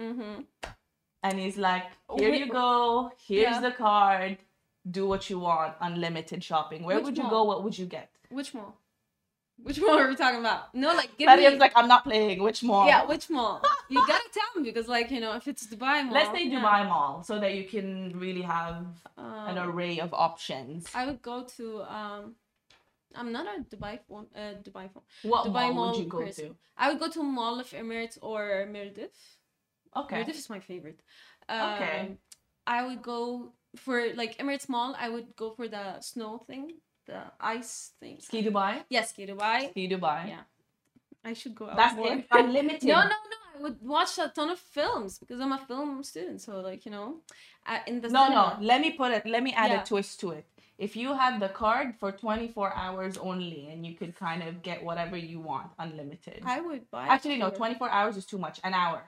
Mm-hmm. 0.00 0.42
and 1.22 1.38
he's 1.38 1.56
like, 1.56 1.84
"Here 2.18 2.34
you 2.34 2.48
go. 2.48 3.12
Here's 3.28 3.56
Yeah. 3.58 3.60
the 3.60 3.70
card. 3.72 4.38
Do 4.90 5.06
what 5.06 5.28
you 5.30 5.38
want. 5.38 5.74
Unlimited 5.80 6.42
shopping. 6.44 6.82
Where 6.84 6.96
Which 6.96 7.04
would 7.06 7.16
you 7.16 7.24
mall? 7.24 7.30
go? 7.30 7.44
What 7.44 7.64
would 7.64 7.78
you 7.78 7.86
get?" 7.86 8.10
Which 8.30 8.54
mall? 8.54 8.76
Which 9.60 9.80
mall 9.80 9.98
are 9.98 10.08
we 10.08 10.14
talking 10.14 10.38
about? 10.40 10.72
No, 10.74 10.94
like 10.94 11.16
give 11.18 11.26
Mariam's 11.26 11.54
me. 11.54 11.60
like, 11.60 11.72
"I'm 11.74 11.88
not 11.88 12.04
playing. 12.04 12.42
Which 12.42 12.62
mall?" 12.62 12.86
yeah, 12.86 13.04
which 13.04 13.28
mall? 13.28 13.60
you 13.88 14.00
gotta 14.06 14.28
tell 14.38 14.50
me 14.62 14.70
because, 14.70 14.86
like, 14.88 15.10
you 15.10 15.20
know, 15.20 15.32
if 15.34 15.48
it's 15.48 15.66
Dubai 15.66 16.04
mall. 16.04 16.14
Let's 16.14 16.30
say 16.30 16.44
yeah. 16.46 16.60
Dubai 16.60 16.86
Mall, 16.88 17.22
so 17.24 17.40
that 17.40 17.54
you 17.54 17.64
can 17.64 18.16
really 18.18 18.42
have 18.42 18.86
an 19.16 19.58
Um, 19.58 19.68
array 19.70 19.98
of 19.98 20.14
options. 20.14 20.86
I 20.94 21.06
would 21.06 21.20
go 21.22 21.36
to 21.56 21.64
um, 21.82 22.36
I'm 23.16 23.32
not 23.32 23.46
a 23.46 23.56
Dubai 23.74 23.98
phone. 24.08 24.26
Uh, 24.34 24.54
Dubai 24.66 24.86
phone. 24.92 25.02
What 25.22 25.46
Dubai 25.46 25.52
mall 25.52 25.74
Mall 25.74 25.90
would 25.90 25.98
you 26.04 26.08
go 26.16 26.18
person. 26.24 26.54
I 26.76 26.88
would 26.90 27.00
go 27.00 27.08
to 27.16 27.22
Mall 27.22 27.58
of 27.58 27.68
Emirates 27.82 28.16
or 28.22 28.40
Mirdif. 28.74 28.94
to? 29.94 30.00
Okay. 30.00 30.22
Mirdif 30.22 30.36
is 30.42 30.48
my 30.50 30.60
favorite. 30.60 31.00
Um, 31.48 31.72
Okay. 31.72 32.16
I 32.66 32.86
would 32.86 33.02
go 33.02 33.52
for 33.76 34.12
like 34.14 34.38
Emirates 34.38 34.68
Mall. 34.68 34.94
I 34.98 35.08
would 35.08 35.36
go 35.36 35.50
for 35.50 35.68
the 35.68 36.00
snow 36.00 36.38
thing, 36.46 36.72
the 37.06 37.20
ice 37.40 37.92
thing. 38.00 38.18
Ski 38.20 38.42
Dubai. 38.42 38.84
Yes, 38.90 39.10
Ski 39.10 39.26
Dubai. 39.26 39.70
Ski 39.70 39.88
Dubai. 39.88 40.28
Yeah. 40.28 40.40
I 41.24 41.32
should 41.34 41.54
go 41.54 41.68
out 41.68 41.76
That's 41.76 41.96
more. 41.96 42.12
it. 42.12 42.26
Unlimited. 42.30 42.84
No, 42.84 43.00
no, 43.02 43.08
no. 43.08 43.38
I 43.58 43.62
would 43.62 43.78
watch 43.82 44.18
a 44.18 44.28
ton 44.34 44.50
of 44.50 44.58
films 44.58 45.18
because 45.18 45.40
I'm 45.40 45.50
a 45.52 45.58
film 45.58 46.02
student. 46.04 46.40
So 46.40 46.60
like 46.60 46.84
you 46.86 46.92
know, 46.92 47.16
uh, 47.66 47.78
in 47.86 48.00
the 48.00 48.08
No, 48.08 48.24
cinema. 48.24 48.56
no. 48.60 48.66
Let 48.66 48.80
me 48.80 48.92
put 48.92 49.10
it. 49.12 49.26
Let 49.26 49.42
me 49.42 49.52
add 49.52 49.70
Yeah. 49.70 49.82
a 49.82 49.84
twist 49.86 50.20
to 50.20 50.30
it. 50.30 50.46
If 50.78 50.94
you 50.94 51.14
had 51.14 51.40
the 51.40 51.48
card 51.48 51.96
for 51.98 52.12
24 52.12 52.72
hours 52.72 53.18
only, 53.18 53.66
and 53.68 53.84
you 53.84 53.94
could 53.96 54.14
kind 54.14 54.44
of 54.44 54.62
get 54.62 54.84
whatever 54.84 55.16
you 55.16 55.40
want, 55.40 55.72
unlimited. 55.76 56.40
I 56.46 56.60
would 56.60 56.88
buy. 56.92 57.08
Actually, 57.08 57.38
no. 57.38 57.50
24 57.50 57.90
hours 57.90 58.16
is 58.16 58.24
too 58.24 58.38
much. 58.38 58.60
An 58.62 58.74
hour. 58.74 59.02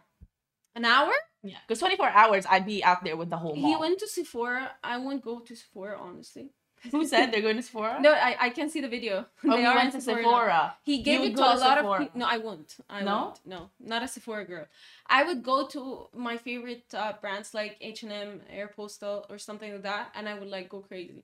An 0.75 0.85
hour? 0.85 1.12
Yeah. 1.42 1.56
Because 1.66 1.78
24 1.80 2.09
hours, 2.11 2.44
I'd 2.49 2.66
be 2.66 2.85
out 2.85 3.02
there 3.04 3.16
with 3.16 3.30
the 3.30 3.37
whole 3.38 3.56
mall. 3.56 3.70
He 3.70 3.76
went 3.76 3.99
to 4.00 4.06
Sephora. 4.06 4.73
I 4.85 4.99
won't 4.99 5.23
go 5.25 5.40
to 5.40 5.56
Sephora 5.56 5.99
honestly. 5.99 6.50
Who 6.92 7.04
said 7.06 7.30
they're 7.30 7.42
going 7.42 7.56
to 7.56 7.62
Sephora? 7.62 7.99
No, 8.02 8.12
I, 8.12 8.37
I 8.40 8.50
can 8.50 8.70
see 8.70 8.80
the 8.80 8.88
video. 8.88 9.26
Oh, 9.44 9.50
They 9.54 9.61
he 9.61 9.66
are 9.66 9.75
went 9.75 9.92
to 9.92 10.00
Sephora. 10.00 10.23
Sephora. 10.23 10.75
He 10.82 10.97
You 10.97 11.04
gave 11.04 11.20
would 11.20 11.32
it 11.32 11.37
to 11.37 11.42
a 11.42 11.56
lot 11.56 11.76
Sephora. 11.78 11.92
of 11.97 11.99
people. 12.00 12.20
No, 12.20 12.26
I 12.26 12.38
won't. 12.38 12.76
I 12.88 13.02
No? 13.02 13.16
won't. 13.16 13.40
No, 13.47 13.70
not 13.78 14.02
a 14.02 14.09
Sephora 14.09 14.44
girl. 14.47 14.66
I 15.06 15.23
would 15.25 15.42
go 15.42 15.66
to 15.68 16.09
my 16.14 16.37
favorite 16.38 16.85
uh, 16.94 17.12
brands 17.20 17.52
like 17.52 17.76
H 17.82 18.02
and 18.02 18.12
M, 18.12 18.40
Aeropostale 18.54 19.25
or 19.30 19.37
something 19.38 19.73
like 19.73 19.82
that, 19.82 20.11
and 20.14 20.26
I 20.28 20.35
would 20.38 20.49
like 20.49 20.68
go 20.70 20.80
crazy. 20.80 21.23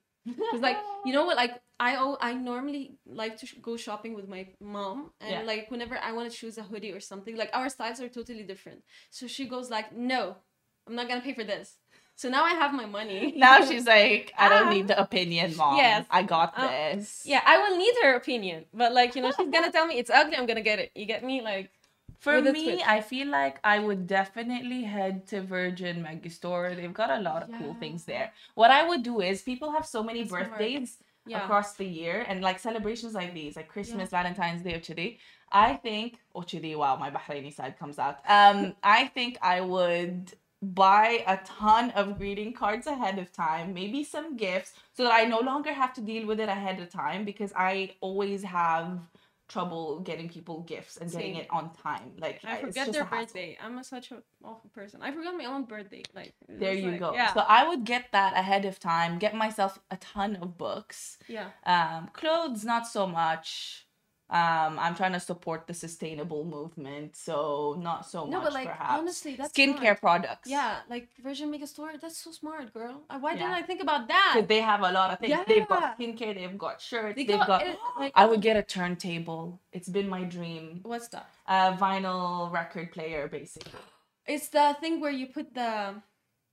Cause 0.50 0.60
like 0.60 0.78
you 1.04 1.12
know 1.12 1.24
what, 1.24 1.36
like 1.36 1.60
I 1.78 1.96
oh 1.96 2.16
I 2.20 2.32
normally 2.34 2.98
like 3.06 3.36
to 3.38 3.46
sh- 3.46 3.56
go 3.62 3.76
shopping 3.76 4.14
with 4.14 4.28
my 4.28 4.48
mom, 4.60 5.10
and 5.20 5.30
Yeah. 5.30 5.42
like 5.42 5.70
whenever 5.70 5.96
I 5.98 6.12
want 6.12 6.30
to 6.30 6.36
choose 6.36 6.58
a 6.58 6.62
hoodie 6.62 6.92
or 6.92 7.00
something, 7.00 7.36
like 7.36 7.50
our 7.52 7.68
styles 7.68 8.00
are 8.00 8.08
totally 8.08 8.42
different. 8.42 8.82
So 9.10 9.26
she 9.26 9.46
goes 9.46 9.70
like, 9.70 9.94
no, 9.94 10.36
I'm 10.86 10.94
not 10.94 11.08
gonna 11.08 11.20
pay 11.20 11.34
for 11.34 11.44
this. 11.44 11.76
So 12.16 12.28
now 12.30 12.44
I 12.44 12.50
have 12.62 12.72
my 12.72 12.86
money. 12.86 13.34
Now 13.36 13.60
she's 13.60 13.86
like, 13.96 14.32
I 14.38 14.48
don't 14.48 14.66
Ah. 14.68 14.70
need 14.70 14.88
the 14.88 14.98
opinion, 15.00 15.54
mom. 15.56 15.76
Yes. 15.76 16.06
I 16.10 16.22
got 16.22 16.54
Uh, 16.56 16.68
this. 16.94 17.22
Yeah, 17.26 17.42
I 17.44 17.58
will 17.62 17.76
need 17.76 17.94
her 18.02 18.14
opinion, 18.16 18.64
but 18.72 18.92
like 18.92 19.14
you 19.14 19.22
know, 19.22 19.30
she's 19.36 19.50
gonna 19.50 19.70
tell 19.76 19.86
me 19.86 19.98
it's 19.98 20.10
ugly. 20.10 20.36
I'm 20.36 20.46
gonna 20.46 20.62
get 20.62 20.78
it. 20.78 20.90
You 20.94 21.06
get 21.06 21.22
me? 21.22 21.42
Like 21.42 21.70
For 22.18 22.40
me. 22.40 22.82
I 22.82 23.00
feel 23.00 23.28
like 23.28 23.58
I 23.62 23.78
would 23.78 24.06
definitely 24.06 24.82
head 24.82 25.26
to 25.28 25.42
Virgin 25.42 26.02
Megastore. 26.02 26.74
They've 26.76 26.92
got 26.92 27.10
a 27.10 27.20
lot 27.20 27.42
of 27.42 27.50
cool 27.58 27.74
things 27.74 28.04
there. 28.04 28.32
What 28.54 28.70
I 28.70 28.88
would 28.88 29.02
do 29.02 29.20
is 29.20 29.42
people 29.42 29.70
have 29.70 29.86
so 29.86 30.02
many 30.02 30.22
That's 30.22 30.32
birthdays 30.32 30.98
yeah, 31.26 31.42
across 31.42 31.74
the 31.74 31.84
year 31.84 32.24
and 32.28 32.40
like 32.40 32.58
celebrations 32.58 33.14
like 33.14 33.34
these, 33.34 33.56
like 33.56 33.68
Christmas, 33.68 34.10
Valentine's 34.10 34.62
Day, 34.62 34.74
Ochidi. 34.74 35.18
I 35.52 35.74
think 35.74 36.18
Ochidi, 36.34 36.76
wow, 36.76 36.96
my 36.96 37.10
Bahraini 37.10 37.52
side 37.52 37.78
comes 37.78 37.98
out. 37.98 38.18
Um, 38.28 38.74
I 38.82 39.06
think 39.06 39.38
I 39.42 39.60
would 39.60 40.32
buy 40.62 41.22
a 41.26 41.38
ton 41.44 41.90
of 41.90 42.18
greeting 42.18 42.52
cards 42.52 42.86
ahead 42.86 43.18
of 43.18 43.32
time, 43.32 43.74
maybe 43.74 44.02
some 44.02 44.36
gifts, 44.36 44.72
so 44.94 45.04
that 45.04 45.12
I 45.12 45.24
no 45.24 45.40
longer 45.40 45.72
have 45.72 45.92
to 45.94 46.00
deal 46.00 46.26
with 46.26 46.40
it 46.40 46.48
ahead 46.48 46.80
of 46.80 46.90
time 46.90 47.24
because 47.24 47.52
I 47.54 47.94
always 48.00 48.42
have 48.42 49.00
trouble 49.48 50.00
getting 50.00 50.28
people 50.28 50.60
gifts 50.62 50.96
and 50.96 51.10
getting 51.10 51.34
Same. 51.34 51.42
it 51.42 51.48
on 51.50 51.72
time. 51.74 52.12
Like 52.18 52.40
I 52.44 52.60
forget 52.60 52.92
their 52.92 53.04
birthday. 53.04 53.56
I'm 53.62 53.78
a, 53.78 53.84
such 53.84 54.10
an 54.10 54.22
awful 54.44 54.70
person. 54.74 55.02
I 55.02 55.12
forgot 55.12 55.36
my 55.36 55.44
own 55.44 55.64
birthday. 55.64 56.02
Like 56.14 56.34
There 56.48 56.74
you 56.74 56.90
like- 56.92 57.00
go. 57.00 57.12
Yeah, 57.14 57.32
So 57.32 57.40
I 57.40 57.66
would 57.68 57.84
get 57.84 58.06
that 58.12 58.36
ahead 58.36 58.64
of 58.64 58.80
time, 58.80 59.18
get 59.18 59.34
myself 59.34 59.78
a 59.90 59.96
ton 59.98 60.36
of 60.36 60.58
books. 60.58 61.18
yeah. 61.28 61.50
Um, 61.64 62.10
clothes, 62.12 62.64
not 62.64 62.86
so 62.88 63.06
much. 63.06 63.85
Um, 64.28 64.76
I'm 64.80 64.96
trying 64.96 65.12
to 65.12 65.20
support 65.20 65.68
the 65.68 65.74
sustainable 65.74 66.44
movement, 66.44 67.14
so 67.14 67.76
not 67.78 68.06
so 68.10 68.26
No, 68.26 68.38
much 68.38 68.44
but 68.46 68.52
like 68.54 68.66
perhaps. 68.68 68.98
honestly, 68.98 69.36
that's 69.36 69.52
Skincare 69.52 69.78
smart. 69.78 70.00
products. 70.00 70.50
Yeah, 70.50 70.78
like 70.90 71.08
Virgin 71.22 71.52
Megastore. 71.52 72.00
That's 72.00 72.18
so 72.18 72.32
smart, 72.32 72.74
girl. 72.74 73.02
Uh, 73.08 73.20
Why 73.20 73.34
didn't 73.36 73.52
I 73.52 73.62
think 73.62 73.80
about 73.82 74.08
that? 74.08 74.46
they 74.48 74.60
have 74.60 74.80
a 74.80 74.90
lot 74.90 75.12
of 75.12 75.20
things. 75.20 75.30
yeah. 75.30 75.44
They've 75.46 75.68
got 75.68 75.96
skincare, 75.96 76.34
they've 76.34 76.58
got 76.58 76.80
shirts, 76.80 77.14
They 77.14 77.24
have 77.36 77.46
got 77.46 77.60
got. 77.64 77.78
like- 78.00 78.12
I 78.16 78.26
would 78.26 78.40
get 78.42 78.56
a 78.56 78.62
turntable. 78.64 79.60
It's 79.72 79.88
been 79.88 80.08
my 80.08 80.24
dream. 80.24 80.80
What's 80.82 81.06
that? 81.14 81.28
A 81.46 81.72
vinyl 81.74 82.50
record 82.52 82.90
player, 82.90 83.28
basically. 83.28 83.78
It's 84.26 84.48
the 84.48 84.76
thing 84.80 85.00
where 85.00 85.12
you 85.12 85.28
put 85.28 85.54
the. 85.54 86.02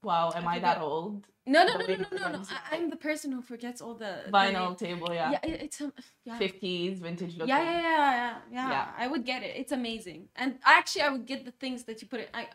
Wow, 0.04 0.32
am 0.34 0.46
I, 0.46 0.56
I 0.56 0.58
that 0.60 0.80
old? 0.80 1.26
No, 1.46 1.64
no, 1.64 1.76
no, 1.76 1.86
no, 1.86 1.96
no, 1.96 2.08
no, 2.18 2.28
no. 2.36 2.42
I, 2.50 2.76
I'm 2.76 2.88
the 2.90 2.96
person 2.96 3.30
who 3.32 3.42
forgets 3.42 3.80
all 3.82 3.94
the 3.94 4.12
the 4.26 4.32
Vinyl 4.32 4.68
name. 4.68 4.76
table, 4.76 5.08
Yeah, 5.12 5.30
yeah. 5.32 5.40
it, 5.50 5.62
it's 5.66 5.80
um, 5.80 5.92
yeah. 6.24 6.38
50s, 6.38 6.98
vintage 7.00 7.36
look. 7.36 7.48
Yeah, 7.48 7.62
yeah, 7.62 7.80
yeah, 7.80 8.12
yeah, 8.22 8.38
yeah, 8.52 8.70
Yeah. 8.70 8.86
I 8.96 9.06
would 9.08 9.24
get 9.26 9.42
it. 9.42 9.52
It's 9.56 9.72
amazing. 9.72 10.28
And 10.36 10.58
actually, 10.64 11.02
I 11.02 11.10
would 11.10 11.26
get 11.26 11.44
the 11.44 11.50
things 11.62 11.84
that 11.84 12.00
you 12.00 12.08
put 12.08 12.20
it. 12.20 12.30
I, 12.32 12.48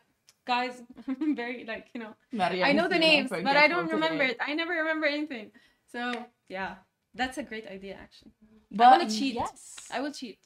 guys, 0.46 0.82
I'm 1.08 1.36
very 1.44 1.66
like 1.66 1.88
you 1.94 2.00
know. 2.02 2.14
Mariam 2.32 2.66
I 2.68 2.72
know 2.72 2.88
the 2.88 2.98
names, 3.00 3.30
but 3.30 3.56
I 3.64 3.68
don't 3.68 3.90
remember 3.92 4.24
today. 4.28 4.32
it. 4.40 4.50
I 4.50 4.54
never 4.56 4.74
remember 4.74 5.06
anything. 5.06 5.52
So 5.92 6.02
yeah, 6.48 6.76
that's 7.14 7.38
a 7.38 7.44
great 7.44 7.68
idea. 7.68 7.96
Actually, 8.02 8.32
But 8.72 8.88
I 8.88 8.92
wanna 8.98 9.10
cheat. 9.10 9.36
Yes. 9.36 9.76
I 9.94 10.00
will 10.02 10.12
cheat. 10.12 10.40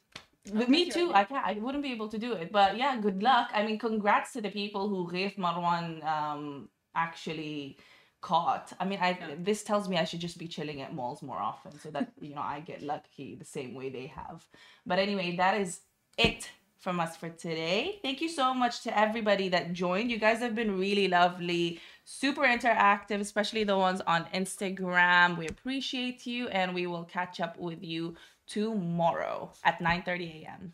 With 0.52 0.68
me 0.68 0.90
too. 0.90 1.06
idea. 1.12 1.16
I 1.16 1.24
can't. 1.24 1.46
I 1.48 1.54
wouldn't 1.64 1.84
be 1.84 1.94
able 1.94 2.10
to 2.10 2.18
do 2.18 2.34
it. 2.34 2.52
But 2.52 2.76
yeah, 2.78 2.98
good 3.00 3.24
luck. 3.24 3.48
I 3.54 3.66
mean, 3.66 3.80
congrats 3.80 4.34
to 4.34 4.42
the 4.42 4.50
people 4.52 4.90
who 4.90 5.10
gave 5.10 5.32
Marwan 5.38 6.04
um 6.04 6.68
actually 6.96 7.78
caught. 8.22 8.72
I 8.80 8.86
mean, 8.86 9.00
I 9.02 9.10
Yeah. 9.20 9.36
this 9.38 9.64
tells 9.64 9.90
me 9.90 9.98
I 9.98 10.06
should 10.06 10.22
just 10.22 10.38
be 10.38 10.48
chilling 10.48 10.82
at 10.82 10.94
malls 10.94 11.22
more 11.22 11.38
often 11.40 11.78
so 11.80 11.92
that 11.92 12.12
you 12.22 12.34
know 12.36 12.42
I 12.42 12.62
get 12.62 12.82
lucky 12.82 13.36
the 13.36 13.46
same 13.46 13.74
way 13.74 13.90
they 13.90 14.08
have. 14.08 14.48
But 14.86 14.98
anyway, 15.00 15.36
that 15.36 15.60
is 15.60 15.82
it 16.18 16.50
from 16.80 17.00
us 17.00 17.16
for 17.16 17.30
today. 17.30 18.00
Thank 18.02 18.22
you 18.22 18.30
so 18.30 18.54
much 18.54 18.82
to 18.82 18.98
everybody 18.98 19.48
that 19.50 19.72
joined. 19.74 20.12
You 20.12 20.20
guys 20.20 20.40
have 20.40 20.54
been 20.54 20.78
really 20.78 21.08
lovely, 21.08 21.80
super 22.04 22.42
interactive, 22.44 23.20
especially 23.22 23.64
the 23.64 23.78
ones 23.78 24.02
on 24.06 24.26
Instagram. 24.34 25.38
We 25.38 25.48
appreciate 25.48 26.26
you 26.26 26.50
and 26.50 26.74
we 26.76 26.86
will 26.88 27.06
catch 27.06 27.40
up 27.40 27.58
with 27.58 27.82
you 27.84 28.16
tomorrow 28.48 29.52
at 29.64 29.80
9:30 29.80 30.44
a.m. 30.44 30.74